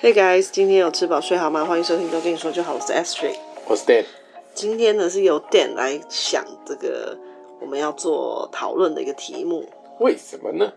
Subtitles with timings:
[0.00, 1.64] Hey guys，今天有吃饱睡好吗？
[1.64, 4.04] 欢迎收听都跟你说就好，我是 Astrid，我是 Dan。
[4.54, 7.18] 今天呢是由 Dan 来想这个
[7.60, 9.68] 我们要做讨论的一个题目。
[9.98, 10.72] 为什么呢？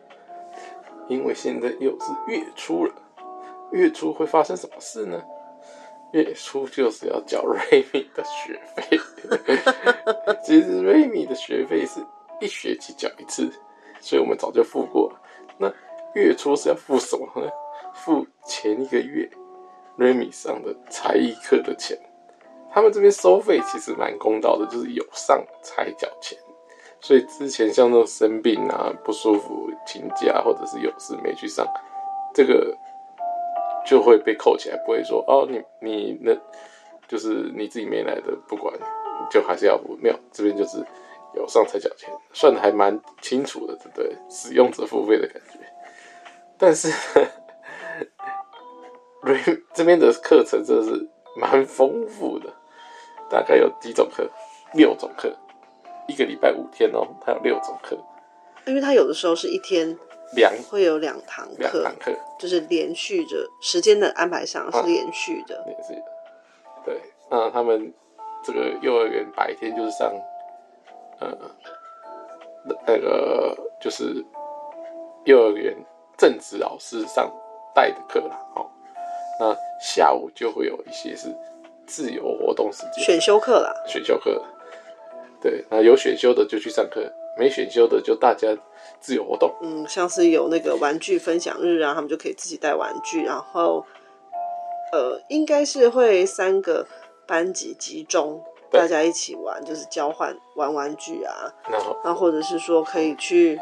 [1.08, 2.94] 因为现在又是月初了，
[3.72, 5.22] 月初会发生什么事呢？
[6.14, 9.00] 月初就是要缴 Remy 的学费。
[10.44, 12.04] 其实 Remy 的学费是
[12.40, 13.52] 一学期缴一次，
[14.00, 15.22] 所以我们早就付过了。
[15.60, 15.72] 那
[16.16, 17.48] 月初是要付什么呢？
[18.04, 19.30] 付前一个月
[19.98, 21.98] Remy 上的才艺课的钱，
[22.72, 26.38] 他们这边收费其实蛮公道的，就是有上才缴钱。
[27.00, 31.66] 所以之前像那种生病啊、不舒服请假，或者是有事没去上，
[32.34, 32.76] 这个
[33.86, 36.36] 就会被扣起来，不会说哦，你你那
[37.08, 38.74] 就是你自己没来的，不管
[39.30, 39.98] 就还是要付。
[40.02, 40.78] 没有，这边就是
[41.36, 44.16] 有上才缴钱，算的还蛮清楚的，对不对？
[44.30, 45.60] 使用者付费的感觉，
[46.58, 46.92] 但是。
[49.74, 52.52] 这边的课程真的是蛮丰富的，
[53.30, 54.30] 大概有几种课，
[54.74, 55.32] 六种课，
[56.08, 57.98] 一个礼拜五天哦，它有六种课。
[58.66, 59.98] 因为它有的时候是一天
[60.36, 65.64] 两会有两堂课，两堂课就是连续着时间的安排上是连续的。
[65.66, 66.04] 连续的。
[66.84, 67.94] 对，那他们
[68.44, 70.12] 这个幼儿园白天就是上，
[71.20, 71.38] 呃，
[72.88, 74.26] 那个就是
[75.26, 75.76] 幼儿园
[76.18, 77.32] 正职老师上
[77.74, 78.70] 带的课啦，哦。
[79.42, 81.36] 那下午就会有一些是
[81.88, 83.74] 自由活动时间，选修课啦。
[83.88, 84.40] 选修课，
[85.42, 88.56] 对，那有选修的就去上课，没选修的就大家
[89.00, 89.52] 自由活动。
[89.64, 93.84] 嗯，像是有那个玩具分享日啊，他们就可以自己带玩具，然后
[94.94, 96.86] 呃，应该是会三个
[97.26, 98.40] 班级集中，
[98.70, 101.52] 大家一起玩，就是交换玩玩具啊。
[101.68, 103.60] 然后，那或者是说可以去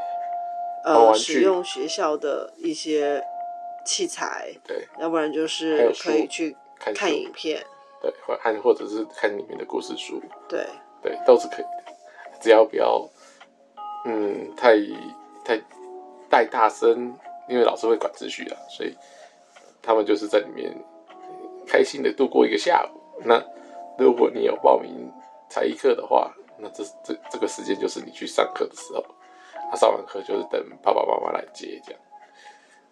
[0.83, 3.23] 呃使用学校的一些。
[3.89, 7.65] 器材，对，要不然就是可以去看影片，
[7.99, 10.63] 对，或看或者是看里面的故事书，对，
[11.01, 11.93] 对，都是可以的，
[12.39, 13.09] 只要不要，
[14.05, 14.77] 嗯，太
[15.43, 15.59] 太
[16.29, 17.17] 太大声，
[17.49, 18.95] 因为老师会管秩序啊，所以
[19.81, 20.71] 他们就是在里面
[21.65, 23.23] 开心的度过一个下午。
[23.25, 23.43] 那
[23.97, 25.11] 如果你有报名
[25.49, 29.03] 才艺课的话，那这这这个时间就是你去上课的时候，
[29.71, 31.99] 他上完课就是等爸爸妈妈来接这样。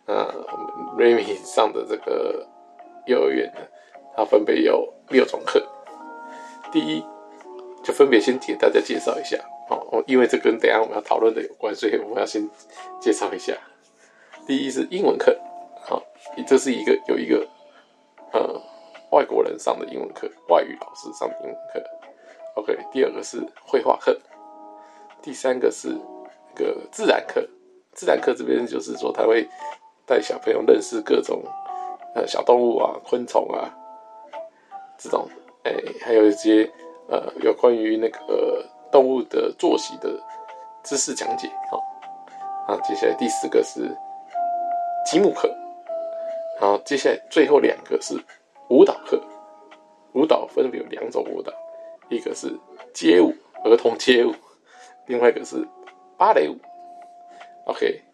[0.08, 2.48] 那我们 Remy 上的这个
[3.06, 3.60] 幼儿园呢，
[4.16, 5.62] 它分别有六种课。
[6.72, 7.04] 第一，
[7.84, 9.38] 就分别先给大家介绍一下
[9.70, 12.50] 哦，因为这跟等下我们要讨论的有关，所以我们要先
[13.02, 13.54] 介绍一下。
[14.46, 15.38] 第一是英文课，
[15.82, 16.02] 好，
[16.48, 17.46] 这是一个有一个
[18.32, 18.62] 呃
[19.12, 21.84] 外国人上的英文课，外语老师上的英文课。
[22.56, 24.18] OK，第二个是绘画课，
[25.22, 27.46] 第三个是一个自然课。
[27.92, 29.46] 自然课这边就是说他会。
[30.08, 31.44] 带小朋友认识各种
[32.16, 33.70] 呃小动物啊、昆虫啊，
[34.98, 35.28] 这种
[35.64, 36.64] 哎、还有一些
[37.10, 40.10] 呃有关于那个动物的作息的
[40.82, 41.50] 知识讲解。
[41.70, 41.84] 好，
[42.70, 43.82] 那接下来第四个是
[45.06, 45.54] 积木课，
[46.62, 48.16] 然后接下来最后两个是
[48.70, 49.22] 舞蹈课。
[50.14, 51.52] 舞蹈分别有两种舞蹈，
[52.08, 52.48] 一个是
[52.94, 53.32] 街舞，
[53.66, 54.34] 儿童街舞，
[55.06, 55.68] 另外一个是
[56.18, 56.56] 芭蕾舞。
[57.66, 58.07] OK。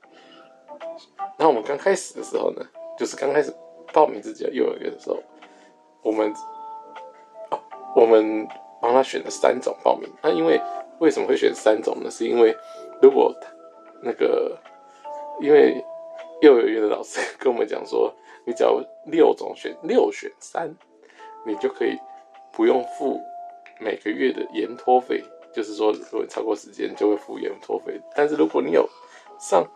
[1.43, 2.65] 那我们刚开始的时候呢，
[2.97, 3.53] 就是刚开始
[3.91, 5.21] 报名这家幼儿园的时候，
[6.01, 6.33] 我们，
[7.93, 8.47] 我们
[8.81, 10.09] 帮他选了三种报名。
[10.21, 10.57] 那因为
[10.99, 12.09] 为什么会选三种呢？
[12.09, 12.55] 是因为
[13.01, 13.35] 如果
[14.01, 14.57] 那个，
[15.41, 15.83] 因为
[16.41, 18.09] 幼儿园的老师跟我们讲说，
[18.45, 20.73] 你只要六种选六选三，
[21.45, 21.99] 你就可以
[22.53, 23.19] 不用付
[23.81, 25.21] 每个月的延托费，
[25.53, 27.99] 就是说如果超过时间就会付延托费。
[28.15, 28.87] 但是如果你有
[29.37, 29.67] 上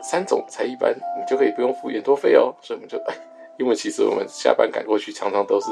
[0.00, 2.54] 三种才一般，你就可以不用付延托费哦。
[2.62, 3.14] 所以我们就，哎，
[3.58, 5.70] 因为其实我们下班赶过去，常常都是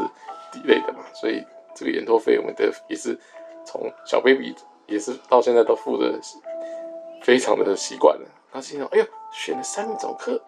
[0.52, 1.44] delay 的嘛，所以
[1.74, 3.18] 这个延托费我们的也是
[3.64, 4.54] 从小 baby
[4.86, 6.18] 也是到现在都付的
[7.22, 8.26] 非常的习惯了。
[8.52, 10.40] 他心想，哎呦，选了三种课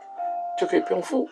[0.58, 1.28] 就可以不用付，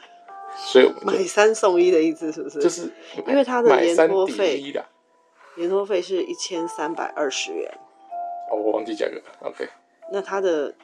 [0.56, 2.60] 所以我们买三送一的意思是不是？
[2.60, 2.92] 就是
[3.26, 4.60] 因为他的延托费，
[5.56, 7.70] 延托费是一千三百二十元。
[8.50, 9.22] 哦，我忘记价格了。
[9.40, 9.68] OK，
[10.12, 10.74] 那他的。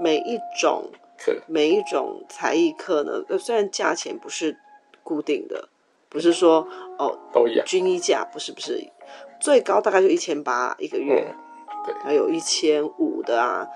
[0.00, 4.58] 每一种课，每一种才艺课呢，呃，虽然价钱不是
[5.02, 5.68] 固定的，
[6.08, 6.66] 不是说
[6.98, 8.90] 哦都一样，均一价，不是不是，
[9.40, 11.36] 最高大概就一千八一个月，嗯、
[11.86, 13.66] 对，还有一千五的啊，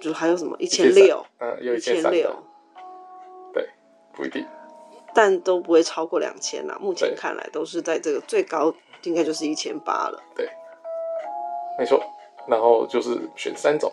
[0.00, 2.34] 就还有什么一千六，嗯，有一千六，
[3.52, 3.68] 对，
[4.12, 4.46] 不一定，
[5.12, 6.78] 但都不会超过两千啦。
[6.80, 10.22] 目前看来都是在这个最高，应该就是一千八了。
[10.34, 10.48] 对，
[11.78, 12.02] 没错，
[12.46, 13.92] 然后就是选三种。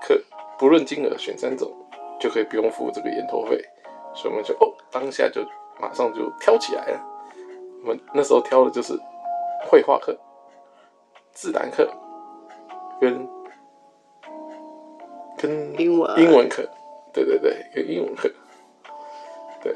[0.00, 0.20] 课
[0.58, 1.70] 不论金额选三种
[2.18, 3.62] 就可以不用付这个研托费，
[4.14, 5.42] 所以我们就哦，当下就
[5.80, 7.00] 马上就挑起来了。
[7.82, 8.98] 我们那时候挑的就是
[9.68, 10.18] 绘画课、
[11.32, 11.88] 自然课
[13.00, 13.28] 跟
[15.36, 16.68] 跟英文英文课，
[17.12, 18.28] 对对对，跟英文课。
[19.62, 19.74] 对，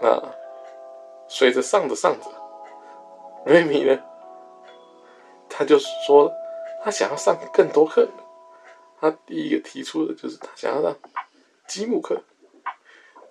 [0.00, 0.22] 那
[1.28, 2.30] 随着上着上着，
[3.44, 3.98] 瑞米呢，
[5.48, 6.32] 他就说
[6.84, 8.08] 他想要上更多课。
[9.04, 10.96] 他第一个提出的就是他想要上
[11.66, 12.18] 积木课。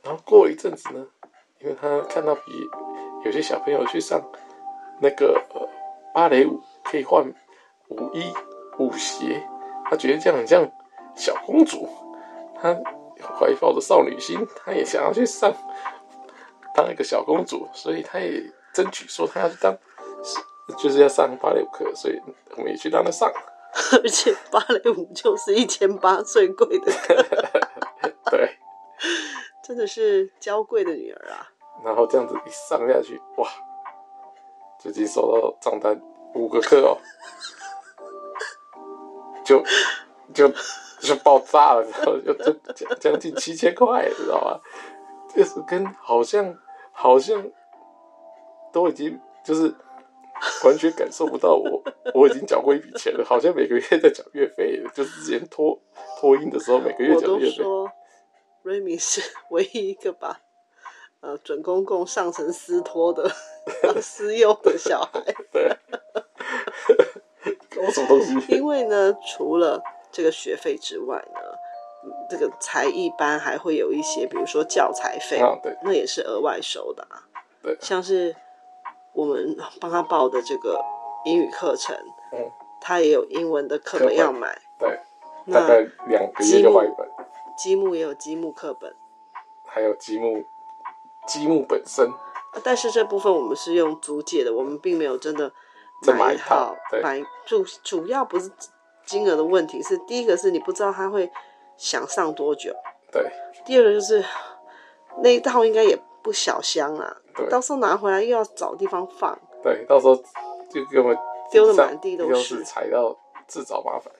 [0.04, 1.04] 然后过了一阵子呢，
[1.60, 2.42] 因为他看到比
[3.26, 4.22] 有些小朋友去上
[5.02, 5.68] 那个呃
[6.14, 7.26] 芭蕾舞，可以换
[7.88, 8.32] 舞衣
[8.78, 9.44] 舞鞋，
[9.90, 10.64] 他觉得这样很像
[11.16, 11.90] 小公主。
[12.62, 12.72] 他
[13.40, 15.52] 怀抱着少女心，他也想要去上
[16.76, 18.44] 当一个小公主，所以他也
[18.74, 19.76] 争取说他要去当，
[20.78, 22.22] 就是要上芭蕾舞课，所以
[22.58, 23.32] 我们也去让他上。
[24.04, 27.16] 而且芭蕾舞就是一千八最贵的课，
[28.32, 28.58] 对。
[29.64, 31.50] 真的是娇贵的女儿啊！
[31.84, 33.48] 然后这样子一上下去，哇，
[34.78, 36.00] 最近收到账单
[36.34, 36.98] 五个课哦，
[39.44, 39.64] 就
[40.34, 40.50] 就
[41.00, 44.62] 就爆炸了，然后就就将将近七千块，知道吧？
[45.34, 46.58] 就是跟好像
[46.92, 47.50] 好像
[48.72, 49.74] 都已经就是
[50.66, 51.82] 完全感受不到我
[52.14, 55.80] 我已经缴过一笔钱了，好像每个月在缴月费，就是之前托
[56.20, 57.64] 托音的时候每个月缴月费。
[58.64, 60.40] 瑞米是唯一一个把
[61.20, 63.30] 呃准公共上层私托的
[64.02, 65.22] 私幼的小孩。
[65.52, 65.78] 对，
[67.70, 68.34] 搞什么东西？
[68.56, 71.42] 因为呢，除了这个学费之外呢，
[72.30, 77.28] 这个才艺班还会有一些，比如说教材费，啊、对，那也是额外收的啊。
[77.62, 78.34] 对，像是
[79.14, 80.80] 我们帮他报的这个
[81.26, 81.96] 英语课程，
[82.32, 82.52] 嗯，
[82.82, 84.60] 他也有英文的课本要买。
[84.78, 85.00] 对，
[85.54, 87.08] 大概两个月就换一本。
[87.56, 88.96] 积木也有积木课本，
[89.66, 90.44] 还有积木，
[91.28, 92.10] 积木本身。
[92.64, 95.52] 但是这部分我们是用租借的，我们并没有真的
[96.18, 96.76] 买一套。
[97.02, 98.52] 买主主要不是
[99.06, 101.32] 金额的问题，是第一个是你不知道他会
[101.78, 102.74] 想上多久。
[103.12, 103.32] 对。
[103.66, 104.24] 第二个就是
[105.22, 107.16] 那一套应该也不小箱啊，
[107.50, 109.38] 到时候拿回来又要找地方放。
[109.62, 110.16] 对，到时候
[110.70, 111.18] 就给我们
[111.52, 113.16] 丢的满地都是，踩到
[113.48, 114.12] 自找麻烦。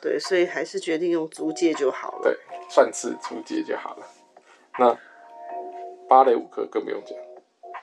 [0.00, 2.20] 对，所以还是决定用租借就好了。
[2.22, 2.36] 对，
[2.68, 4.06] 算是租借就好了。
[4.78, 4.96] 那
[6.08, 7.16] 芭蕾舞课更不用讲，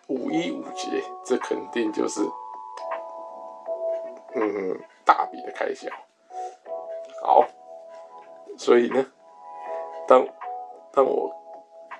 [0.07, 2.21] 五一五节，这肯定就是
[4.35, 5.89] 嗯大笔的开销。
[7.21, 7.45] 好，
[8.57, 9.05] 所以呢，
[10.07, 10.27] 当
[10.91, 11.31] 当我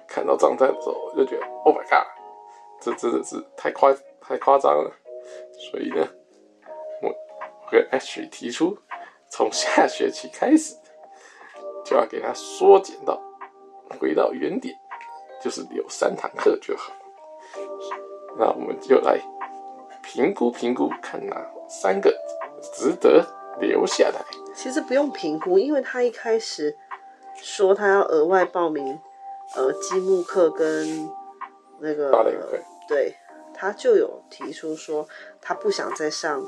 [0.07, 2.07] 看到账单的时候，我就觉得 Oh my God，
[2.81, 4.91] 这真的是太夸太夸张了。
[5.71, 6.07] 所以呢，
[7.01, 8.77] 我我跟 Ashley 提出。
[9.31, 10.75] 从下学期开始，
[11.85, 13.21] 就要给他缩减到
[13.99, 14.75] 回到原点，
[15.39, 16.91] 就是留三堂课就好。
[18.39, 19.19] 那我们就来
[20.01, 22.11] 评估评估，看哪三个
[22.73, 23.23] 值得
[23.59, 24.19] 留下来。
[24.55, 26.75] 其实不用评估，因为他一开始
[27.35, 28.99] 说他要额外报名
[29.55, 31.07] 呃积木课跟
[31.79, 32.11] 那个
[32.87, 33.15] 对，
[33.53, 35.07] 他就有提出说
[35.41, 36.43] 他不想再上。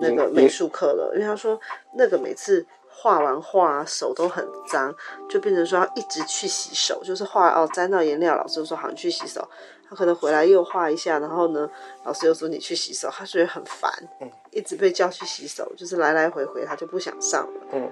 [0.00, 1.60] 那个美术课了，因为他说
[1.94, 4.94] 那个每次画完画手都很脏，
[5.28, 9.44] 就变成说要一直去洗手，就是画哦沾到颜料，老师就说好你去洗手，
[9.90, 11.68] 他可能回来又画一下，然后呢
[12.04, 17.90] 老师又说你去洗手，他觉得很烦，嗯，一直被叫去洗手，就是来来回回他就不想上了，嗯，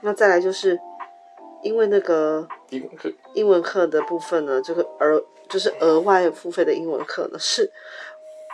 [0.00, 0.80] 那再来就是
[1.62, 7.70] 因为那个英文课，英文课的部分呢，这个额就是额外付费的英文课呢是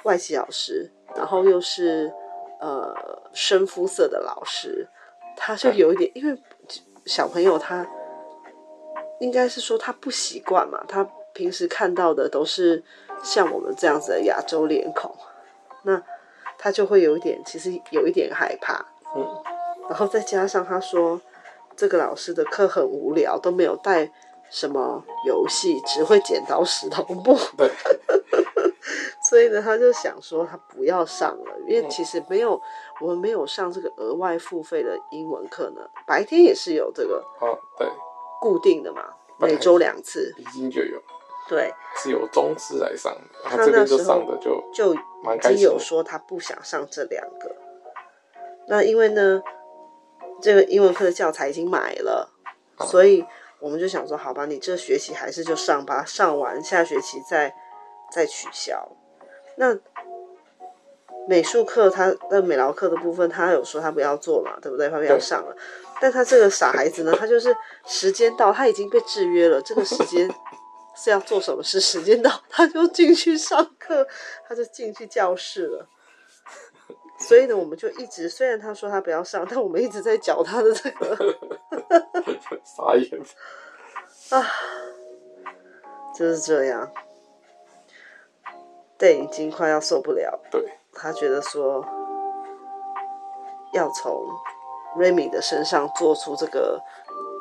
[0.05, 2.13] 外籍老师，然后又是。
[2.61, 2.97] 呃，
[3.35, 4.89] 深肤色的老师，
[5.37, 6.41] 他就有一点，因为
[7.05, 7.87] 小朋友他
[9.21, 12.83] 应该是说他不习惯嘛，他平时看到的都是
[13.23, 15.15] 像我们这样子的亚洲脸孔，
[15.83, 16.03] 那
[16.57, 19.43] 他就会有一点，其实有一点害怕，嗯，
[19.91, 21.21] 然后再加上他说
[21.77, 24.11] 这个老师的课很无聊，都没有带
[24.51, 27.71] 什么游戏，只会剪刀石头布，对。
[29.29, 32.61] 所以呢，他就想说他不要上了，因为其实没有、嗯、
[33.01, 35.81] 我们没有上这个额外付费的英文课呢。
[36.07, 37.89] 白天也是有这个，哦，对，
[38.39, 39.03] 固定的嘛，
[39.39, 41.01] 每周两次，已经就有，
[41.49, 44.99] 对，是由中师来上的，他这边就上的就就已
[45.41, 47.57] 经有说他不想上这两个。
[48.69, 49.43] 那因为呢，
[50.41, 52.31] 这个英文课的教材已经买了，
[52.77, 53.25] 哦、所以
[53.61, 57.55] 我们就想说，好吧，你这学期还是就上吧，上完下学期再
[58.13, 58.91] 再取消。
[59.57, 59.79] 那
[61.27, 64.91] 美术课，他的美劳课的部分，他有说他不要做嘛，对不对？
[64.91, 65.57] 他不要上了。
[66.01, 69.63] 但他这个傻孩子呢，他就是时间到，他已经被制约了。
[69.63, 70.29] 这个时间
[70.95, 74.07] 是要做什么事，时间到他就进去上课，
[74.47, 75.89] 他就进去教室了。
[77.19, 81.17] 所以呢，我们就一直，虽然他说他不要上，但我们一直在搅他的这个。
[82.65, 83.21] 傻眼
[84.31, 84.45] 啊，
[86.15, 86.91] 就是这样。
[88.99, 90.39] 对，已经快要受不了。
[90.51, 91.85] 对，他觉得说
[93.73, 94.27] 要从
[94.97, 96.81] Remy 的身上做出这个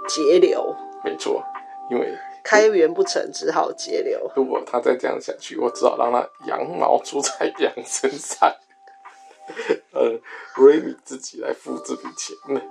[0.08, 0.76] 节流。
[1.04, 1.44] 没错，
[1.90, 4.30] 因为开源不成，只好节流。
[4.36, 8.54] 如果他再这样下去，我只好让他羊毛出在羊身上。
[9.92, 10.20] 呃
[10.56, 12.62] ，Remy 自己来付这笔钱呢。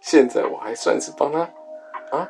[0.00, 1.40] 现在我还算是帮他
[2.10, 2.28] 啊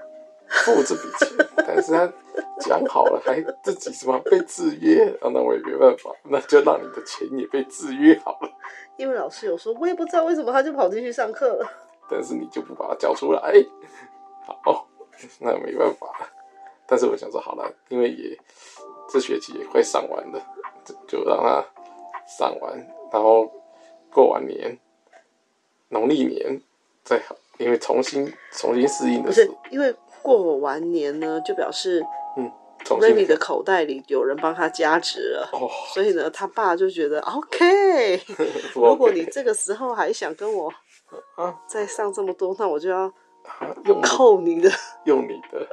[0.48, 2.12] 付这笔钱， 但是他
[2.60, 8.50] 讲好了，还自己什么被制约，啊，那我也没办法，那就让你的钱也被制约好了。
[8.96, 11.66] 因为老师有说，我也不知道为什么他就跑进去上课了。
[12.10, 13.54] 但是你就不把他叫出来，
[14.46, 14.86] 好，
[15.40, 16.14] 那没办法。
[16.86, 18.38] 但是我想说，好了，因为也
[19.08, 20.38] 这学期也快上完了，
[21.08, 21.64] 就让他。
[22.38, 23.50] 上完，然后
[24.10, 24.78] 过完年，
[25.88, 26.60] 农历年
[27.04, 32.04] 再好，因为重新重新适应的时候，不是因为过完年呢，就表示
[32.36, 32.50] 嗯
[32.84, 38.20] ，Remy 的口袋里有人帮他加值了，哦，所以呢，他爸就觉得 OK，
[38.74, 40.72] 如果你这个时候还想跟我
[41.36, 41.60] 啊？
[41.66, 43.12] 再上这么多，那我就要
[43.84, 44.70] 用扣你的，
[45.04, 45.66] 用你的。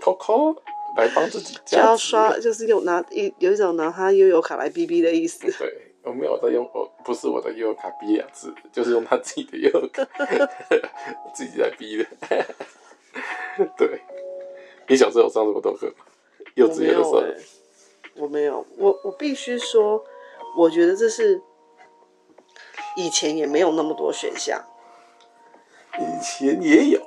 [0.00, 0.54] 扣扣。
[0.96, 5.46] 来帮自己加值，就要刷，就是用拿一有一种拿他悠游卡来逼逼的意思。
[5.56, 10.02] 对，我没有在用，我不是我的悠游卡逼两次，就是用他自己的悠游卡，
[11.34, 12.06] 自己在逼的。
[13.76, 14.00] 对，
[14.88, 16.04] 你小时候有上这么多课吗？
[16.54, 17.22] 幼稚园的时候？
[18.16, 20.02] 我没有，我我必须说，
[20.56, 21.40] 我觉得这是
[22.96, 24.64] 以前也没有那么多选项，
[25.98, 27.02] 以前也有。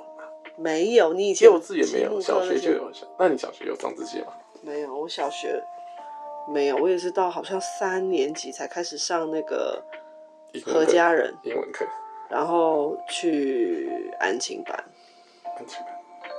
[0.56, 2.90] 没有，你以前幼稚园没有，小学就有。
[3.18, 4.32] 那你小学有上这些吗？
[4.62, 5.60] 没有，我小学
[6.48, 9.82] 没有，我也是到好像三年级才开始上那个
[10.64, 11.86] 何家人英文课，
[12.28, 14.84] 然后去安亲班。
[15.56, 15.94] 安亲班，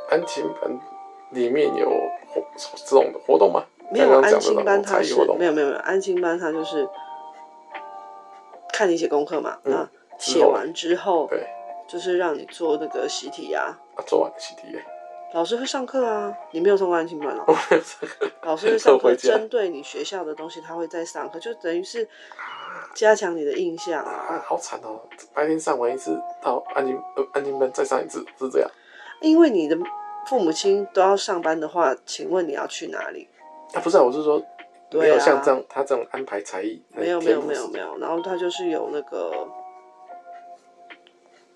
[0.10, 0.79] 安亲班
[1.31, 1.89] 里面有
[2.27, 3.65] 活这种的活动吗？
[3.89, 6.88] 没有，安亲班它是没有没有没有，安亲班它就是
[8.72, 11.48] 看你写功课嘛，那写完之后对。
[11.86, 14.79] 就是让你做那个习题呀，啊，做完习题，
[15.34, 16.36] 老师会上课啊。
[16.52, 17.44] 你没有上过安亲班哦？
[18.44, 22.08] 老师会上课，针对你学校的东西，他会再上课，就等于是
[22.94, 24.42] 加强你的印象啊。
[24.46, 25.02] 好惨哦！
[25.34, 28.70] 白天上完一次，到安亲呃安亲班再上一次，是这样。
[29.22, 29.78] 因为你的
[30.28, 33.28] 父母亲都要上班的话，请问你要去哪里？
[33.74, 34.40] 啊，不是啊，我是说，
[34.92, 39.48] 没有像这样他这种安排才艺，没有没有没有没有，然后他就是有那个。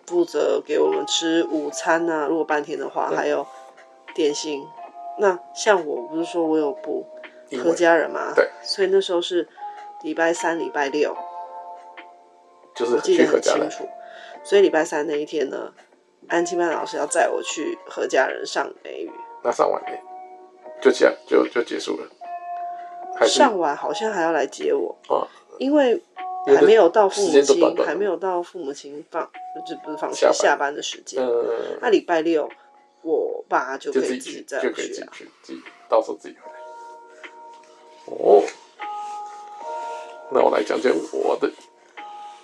[0.08, 3.46] 负责给我们吃午餐呐、啊，如果半天的话，还有
[4.18, 4.68] 点心。
[5.20, 7.08] 那像我不是说我有补
[7.64, 9.48] 何嘉仁嘛，对，所以那时候是
[10.04, 11.16] 礼拜三、礼拜六，
[12.76, 13.88] 就是我记得很清楚。
[14.44, 15.72] 所以礼拜三那一天呢，
[16.28, 19.12] 安亲班老师要载我去何家人上美语。
[19.44, 20.00] 那上完没？
[20.82, 22.08] 就这样就就结束了。
[23.28, 25.28] 上完好像还要来接我啊，
[25.60, 26.04] 因为。
[26.56, 29.30] 还没有到父母亲，还没有到父母亲放，
[29.68, 31.22] 就不是放学下班的时间。
[31.22, 32.50] 嗯，那礼拜六
[33.08, 36.58] 我爸就可以自己再去，去自己到时候自己回来。
[38.06, 38.44] 哦，
[40.32, 41.50] 那我来讲讲我的，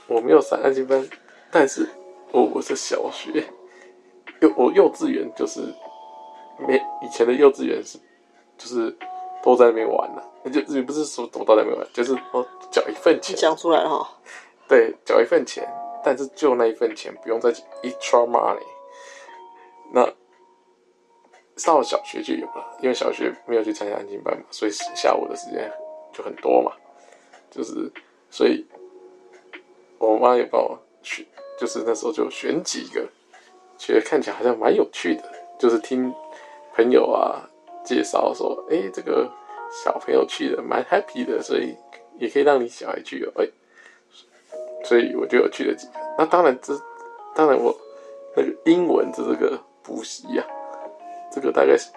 [0.07, 1.05] 我没有上安亲班，
[1.51, 1.89] 但是
[2.31, 3.43] 我我是小学，
[4.39, 5.59] 幼我幼稚园就是
[6.65, 7.99] 没以前的幼稚园是
[8.57, 8.95] 就是
[9.43, 10.29] 都在那边玩了。
[10.51, 14.17] 就也不是说都到那边玩，就是我缴一份钱，讲出来哈。
[14.67, 15.65] 对，缴一份钱，
[16.03, 17.51] 但是就那一份钱，不用再
[17.81, 18.63] extra money。
[19.93, 20.05] 那
[21.57, 25.71] 上了小学就有了，因为小学没有去参加安静班嘛，所以下午的时间
[26.11, 26.71] 就很多嘛。
[27.51, 27.91] 就是，
[28.29, 28.65] 所以
[29.97, 31.25] 我妈也帮我选，
[31.59, 33.07] 就是那时候就选几个，
[33.77, 35.23] 觉得看起来好像蛮有趣的，
[35.59, 36.13] 就是听
[36.73, 37.47] 朋友啊
[37.83, 39.31] 介绍说，哎、这个。
[39.83, 41.75] 小朋友去的蛮 happy 的，所以
[42.19, 43.31] 也可以让你小孩去哦。
[43.41, 43.47] 哎，
[44.83, 45.93] 所以我就有去了几个。
[46.15, 46.79] 那当然这，
[47.33, 47.75] 当然我
[48.37, 50.45] 那个英文这这个补习啊，
[51.33, 51.91] 这个大概是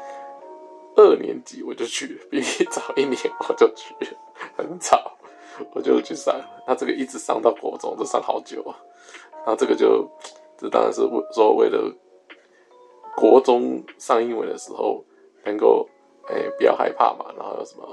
[0.97, 3.95] 二年级我就去，比你早一年我就去，
[4.57, 5.17] 很早
[5.75, 6.35] 我就去上。
[6.67, 8.75] 那这个一直上到国中，都上好久啊。
[9.45, 10.11] 然后这个就，
[10.57, 11.95] 这当然是为说为了
[13.17, 15.05] 国中上英文的时候
[15.45, 15.89] 能够。
[16.29, 17.87] 哎、不要害怕嘛，然后有什么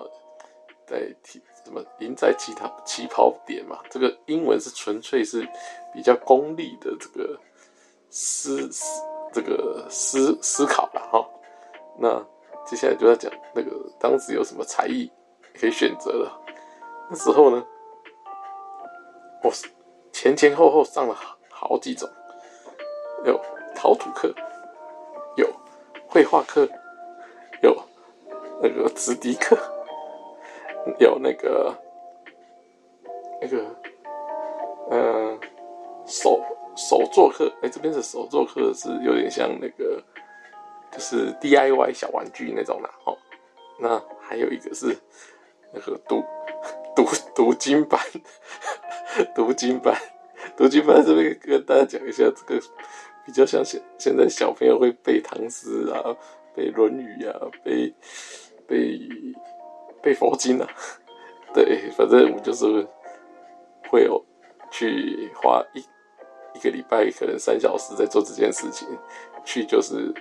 [0.88, 3.78] 在提什么赢在起跑起跑点嘛？
[3.92, 5.48] 这个英文是纯粹是
[5.94, 7.40] 比较功利的这个
[8.10, 11.24] 思思这个思思考了哈。
[11.98, 12.26] 那
[12.66, 15.12] 接下来就要讲那个当时有什么才艺
[15.60, 16.42] 可以选择了。
[17.10, 17.64] 那时候呢，
[19.44, 19.52] 我
[20.12, 21.16] 前前后后上了
[21.50, 22.10] 好几种，
[23.26, 23.40] 有
[23.76, 24.34] 陶土课，
[25.36, 25.48] 有
[26.08, 26.68] 绘画课，
[27.62, 27.76] 有
[28.62, 29.58] 那个直笛课，
[31.00, 31.76] 有那个
[33.42, 33.64] 那个
[34.90, 35.40] 嗯、呃、
[36.06, 36.42] 手
[36.76, 37.52] 手作课。
[37.62, 40.02] 哎、这边的手作课是有点像那个。
[40.94, 43.18] 就是 DIY 小玩具那种啦，哦，
[43.80, 44.96] 那还有一个是
[45.74, 46.24] 那个读
[46.96, 48.00] 读读经版，
[49.34, 50.00] 读经版，
[50.56, 52.62] 读经版这边跟大家讲一下，这个
[53.26, 56.16] 比较像现现在小朋友会背唐诗啊，
[56.56, 57.92] 背《论语》啊，背
[58.68, 59.00] 背
[60.02, 60.68] 背佛经啊，
[61.56, 62.88] 对，反正我就是
[63.90, 64.24] 会有
[64.70, 65.80] 去花一
[66.54, 68.88] 一个礼拜，可能三小时在做这件事情，
[69.44, 70.14] 去就是。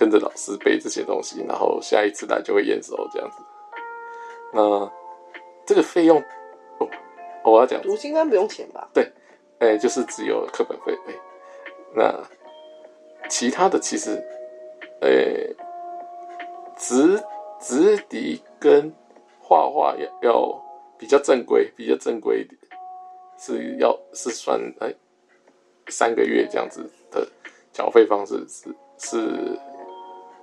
[0.00, 3.36] 跟着老师背这些东西，然后下一次来就会验收这样子。
[4.50, 4.90] 那
[5.66, 6.18] 这个费用，
[6.78, 6.88] 哦，
[7.44, 8.88] 我要讲，读经班不用钱吧？
[8.94, 9.12] 对，
[9.58, 10.98] 哎、欸，就是只有课本费。
[11.06, 11.14] 哎，
[11.94, 12.18] 那
[13.28, 14.16] 其他的其实，
[15.02, 15.56] 哎、欸，
[16.78, 17.22] 直
[17.60, 18.90] 直笛跟
[19.38, 20.62] 画画要要
[20.96, 22.58] 比较正规，比较正规一点，
[23.36, 24.96] 是要是算哎、欸、
[25.88, 27.28] 三个月这样子的
[27.70, 29.60] 缴费方式是是。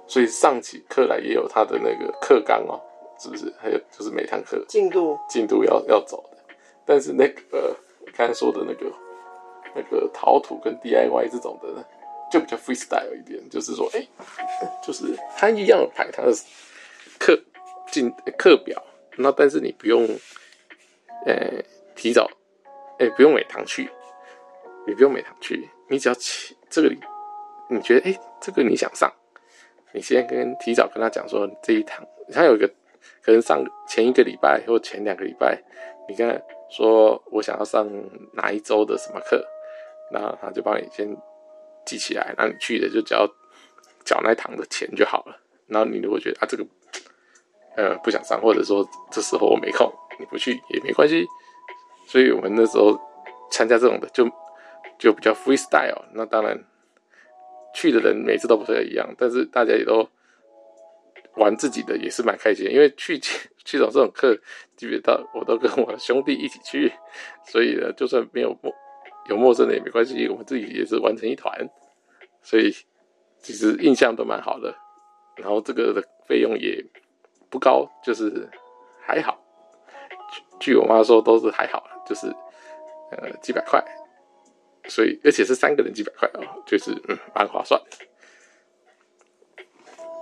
[0.08, 2.80] 所以上起课来也有他的那个课纲哦，
[3.20, 3.54] 是不是？
[3.60, 6.38] 还有就是每堂课进度进度要要走的。
[6.86, 7.76] 但是那个
[8.16, 8.92] 刚才说的那个
[9.76, 11.84] 那个陶土跟 DIY 这种的呢，
[12.32, 14.08] 就比较 freestyle 一点，就是说，哎、欸，
[14.82, 16.32] 就是他一样排他的
[17.20, 17.38] 课
[17.92, 18.82] 进课表，
[19.18, 20.08] 那但是你不用，
[21.26, 22.30] 呃、欸，提早，
[23.00, 23.90] 哎、欸，不用每堂去，
[24.88, 26.90] 你不用每堂去，你只要起这个，
[27.70, 29.12] 你觉得哎、欸，这个你想上。
[29.98, 32.68] 你先跟提早跟他讲说这一堂，他有一个
[33.24, 35.60] 可能上前一个礼拜或前两个礼拜，
[36.08, 37.90] 你跟他说我想要上
[38.34, 39.44] 哪一周的什么课，
[40.12, 41.18] 那他就帮你先
[41.84, 43.26] 记起来，那你去的就只要
[44.06, 45.36] 缴那堂的钱就好了。
[45.66, 46.64] 然后你如果觉得啊这个
[47.76, 51.26] 呃不想上，或者说这时候我没空，你不去也没关系。
[52.06, 52.96] 所以我们那时候
[53.50, 54.30] 参加这种的就
[55.00, 56.64] 就比较 freestyle，那当然。
[57.78, 60.10] 去的人每次都不太一样，但是大家也都
[61.36, 62.66] 玩自己的，也是蛮开心。
[62.72, 64.36] 因为去去种这种课，
[64.76, 66.92] 基本上我都跟我兄弟一起去，
[67.46, 68.74] 所以呢，就算没有陌
[69.30, 71.54] 有陌生的也没关系，我们自己也是玩成一团，
[72.42, 72.72] 所以
[73.38, 74.74] 其实印象都蛮好的。
[75.36, 76.84] 然后这个的费用也
[77.48, 78.50] 不高，就是
[79.00, 79.40] 还好。
[80.60, 82.26] 据我妈说都是还好，就是
[83.12, 83.80] 呃几百块。
[84.88, 87.98] 所以，而且是三个人几百块哦，就是嗯，蛮划算的。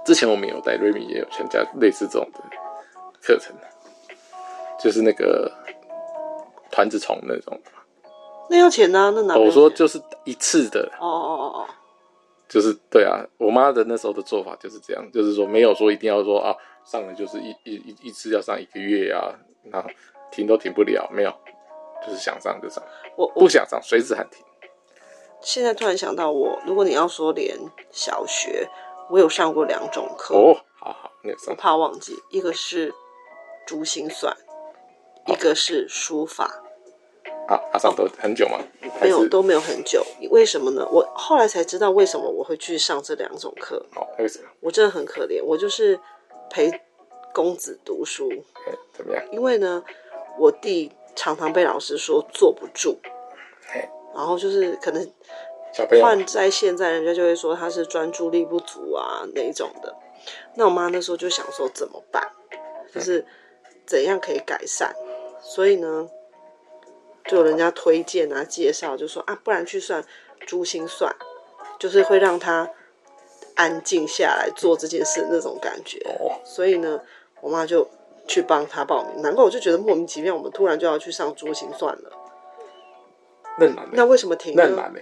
[0.06, 2.40] 之前我们有带瑞米，也有参加类似这种的
[3.22, 3.56] 课程，
[4.80, 5.52] 就是那个
[6.72, 7.60] 团子虫那种。
[8.50, 9.14] 那要钱呢、啊？
[9.16, 9.36] 那哪？
[9.36, 10.92] 我说就是一次的。
[11.00, 11.68] 哦哦哦哦。
[12.48, 19.34] 就是对啊，我妈的那时候的做法就是这样，就是说没有说一定要说啊，上了就是一一一一次要上一个月啊，
[19.72, 19.90] 然后
[20.32, 21.34] 停都停不了，没有，
[22.06, 22.84] 就是想上就上，
[23.18, 24.45] 我，我不想上随时喊停。
[25.46, 27.56] 现在突然想到我，我如果你要说连
[27.92, 28.68] 小学，
[29.12, 32.92] 我有上过两种课哦，好好，你有上，我怕忘记，一个是
[33.64, 34.36] 珠心算，
[35.28, 36.64] 一个是书法。
[37.48, 38.58] 啊，他上都很久吗？
[39.00, 40.04] 没有，都没有很久。
[40.32, 40.84] 为什么呢？
[40.92, 43.86] 我后来才知道为什么我会去上这两种课。
[43.96, 44.50] 哦，为什么？
[44.62, 46.00] 我真的很可怜，我就是
[46.50, 46.72] 陪
[47.32, 48.32] 公子读书。
[48.92, 49.24] 怎么样？
[49.32, 49.84] 因为呢，
[50.40, 52.98] 我弟常常被老师说坐不住。
[54.16, 55.12] 然后就是可能
[56.02, 59.94] 换在现在，人家就会说他是专注力不足啊那一种的。
[60.56, 62.32] 那我妈那时候就想说怎么办，
[62.94, 63.26] 就是
[63.86, 64.96] 怎样可以改善。
[65.42, 66.10] 所以呢，
[67.26, 70.04] 就有人家推荐啊介绍，就说啊，不然去算
[70.48, 71.14] 珠心算，
[71.78, 72.72] 就是会让他
[73.56, 76.00] 安静下来做这件事那种感觉。
[76.46, 77.02] 所以呢，
[77.42, 77.86] 我妈就
[78.26, 79.22] 去帮他报名。
[79.22, 82.12] 难怪我就觉得莫名其妙，我们突然就要去上珠心算了。
[83.92, 84.64] 那为什么停呢？
[84.68, 85.00] 那难呢？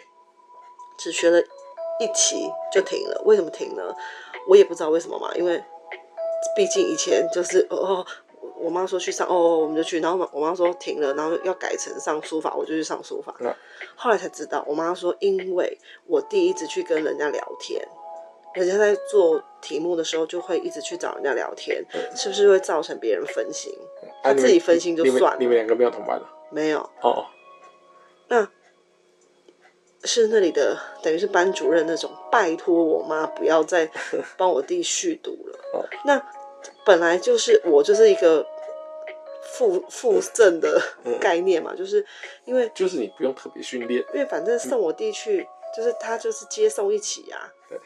[0.97, 1.39] 只学了
[1.99, 3.83] 一期就停了，为什么停呢？
[4.47, 5.61] 我也不知道为什么嘛，因为
[6.55, 8.05] 毕竟以前就是哦哦，
[8.57, 13.33] 我妈说去上哦哦，我们就去，然后我妈说停了，然后要改成上书法，我就去上书法。
[13.39, 13.53] 嗯、
[13.95, 17.81] 后来才知道，我妈说，因为我弟一直去跟人家聊天，
[18.53, 23.73] 人家在做题目的时候就会一直去找人家聊天，嗯、是不是会造成别人分心？
[24.21, 25.37] 他自己分心就算了。
[25.39, 26.29] 你们两个没有同班了？
[26.51, 26.79] 没有。
[27.01, 27.25] 哦。
[28.34, 28.48] 那
[30.06, 33.89] 是那里的等于是班主任那种，拜托我妈 不要再
[34.36, 35.60] 帮我弟续读了。
[35.74, 36.19] 哦、那
[36.84, 38.46] 本来就是我就是一个
[39.43, 40.82] 附附赠的
[41.22, 42.06] 概念嘛，嗯、就是
[42.46, 47.54] 因为就是你不用特别训练，因为反正送我弟去，嗯、就是他就是接送一起呀、啊。
[47.69, 47.80] 对，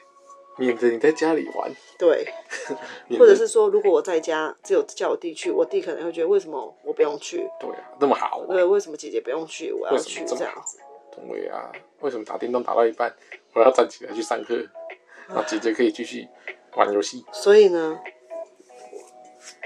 [0.58, 1.72] 免得你在家里玩。
[1.98, 2.28] 对，
[3.18, 7.38] 或者是说，如果我在家只有叫我弟去，我弟可能会觉得为什么我不用去？
[7.60, 8.44] 对啊，那么好。
[8.48, 10.80] 对，为什么姐姐不用去，我要去这样子？
[11.12, 13.12] 对啊，为什么打电动打到一半，
[13.54, 14.56] 我要站起来去上课，
[15.28, 16.28] 然后姐姐可以继续
[16.76, 17.26] 玩游戏？
[17.32, 18.00] 所以呢，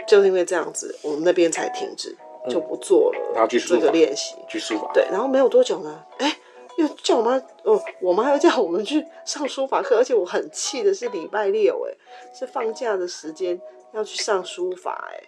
[0.07, 2.15] 就是因为这样子，我们那边才停止，
[2.49, 3.31] 就不做了。
[3.33, 4.89] 然后去这个练习，去书法。
[4.93, 6.37] 对，然后没有多久呢，哎，
[6.81, 11.93] 又叫我妈，哦，我妈又叫我们去上书法课，而且我很气的是礼拜六，哎，
[12.33, 13.59] 是放假的时间
[13.93, 15.23] 要去上书法，哎。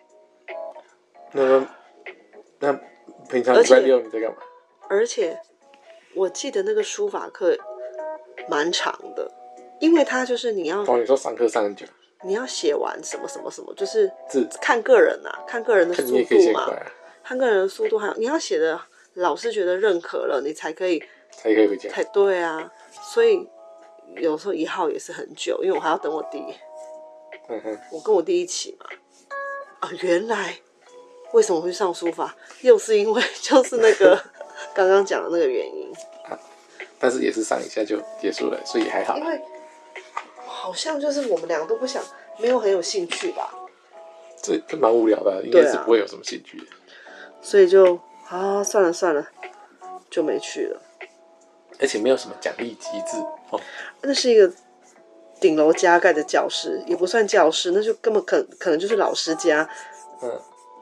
[1.32, 1.66] 那
[2.60, 2.80] 那
[3.30, 4.38] 平常礼拜六你在干嘛？
[4.90, 5.40] 而且。
[6.16, 7.58] 我记得那个书法课
[8.48, 9.28] 蛮长的，
[9.80, 11.88] 因为他就是你要哦，你说上课上很久，
[12.22, 14.08] 你要写完什么什么什么，就是
[14.62, 16.72] 看个人呐、啊，看个人的速度嘛，
[17.24, 18.80] 看个人的速度，还有你要写的
[19.16, 21.04] 老师觉得认可了，你才可以
[21.38, 22.72] 才可以回家，才对啊。
[23.02, 23.50] 所以
[24.18, 26.44] 有时候一号也是很久，因为我还要等我弟，
[27.50, 28.86] 嗯哼，我跟我弟一起嘛。
[29.80, 30.58] 啊，原来
[31.34, 34.20] 为什么会上书法，又是因为就是那个。
[34.74, 35.92] 刚刚讲的那个原因，
[36.26, 36.40] 啊，
[36.98, 39.18] 但是也是上一下就结束了，所以还好。
[39.18, 39.42] 因为
[40.46, 42.02] 好像就是我们两个都不想，
[42.40, 43.54] 没有很有兴趣吧。
[44.42, 46.66] 这这蛮无聊的，应该是不会有什么兴趣的。
[47.42, 49.28] 所以就啊，算了算了，
[50.10, 50.82] 就没去了。
[51.84, 53.18] 而且没有什么奖励机制
[53.52, 53.62] 哦。
[54.02, 54.52] 那是一个
[55.40, 59.70] 顶楼加盖的教室，也不算教室，那就根本可可能就是老师家。
[60.24, 60.42] 嗯。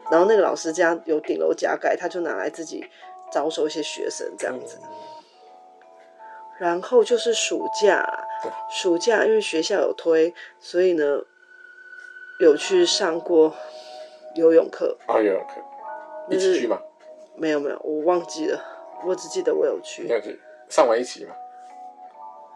[0.09, 2.85] 然后那个老师家有顶楼加盖，他就拿来自己。
[3.33, 4.77] 招收一些学生这样子，
[6.59, 8.05] 然后就是暑假，
[8.69, 11.21] 暑假因为学校有推，所以呢
[12.41, 13.55] 有去上过
[14.35, 14.97] 游泳课。
[15.07, 15.63] 啊，游泳课，
[16.29, 16.77] 一起去吗？
[17.37, 18.61] 没有没有，我忘记了，
[19.05, 20.05] 我只记得我有去。
[20.09, 20.37] 有去
[20.71, 21.35] 上完一起嘛？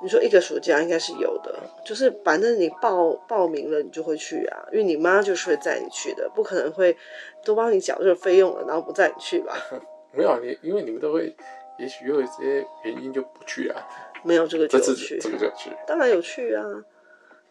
[0.02, 6.96] 你说一个暑假应该是有的，就是反正你报报名了，你就会去啊，因为你妈就是会载你去的，不可能会
[7.44, 9.56] 都帮你缴这个费用了，然后不载你去吧。
[10.12, 11.36] 没有你，因为你们都会，
[11.78, 13.76] 也许有一些原因就不去啊。
[14.24, 15.72] 没有这个就去，这个就去。
[15.86, 16.64] 当然有去啊，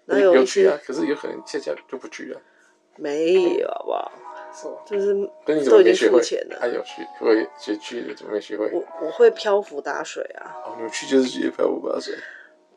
[0.06, 0.78] 哪有有去啊？
[0.84, 2.40] 可是有可能现在就不去了。
[2.96, 4.08] 没有，好
[4.86, 5.12] 就是
[5.44, 6.20] 跟你怎么没学会？
[6.60, 8.70] 他有学会学去的，怎么没学会？
[8.72, 10.54] 我我会漂浮打水啊。
[10.64, 12.14] 哦，你去就是学漂浮打水。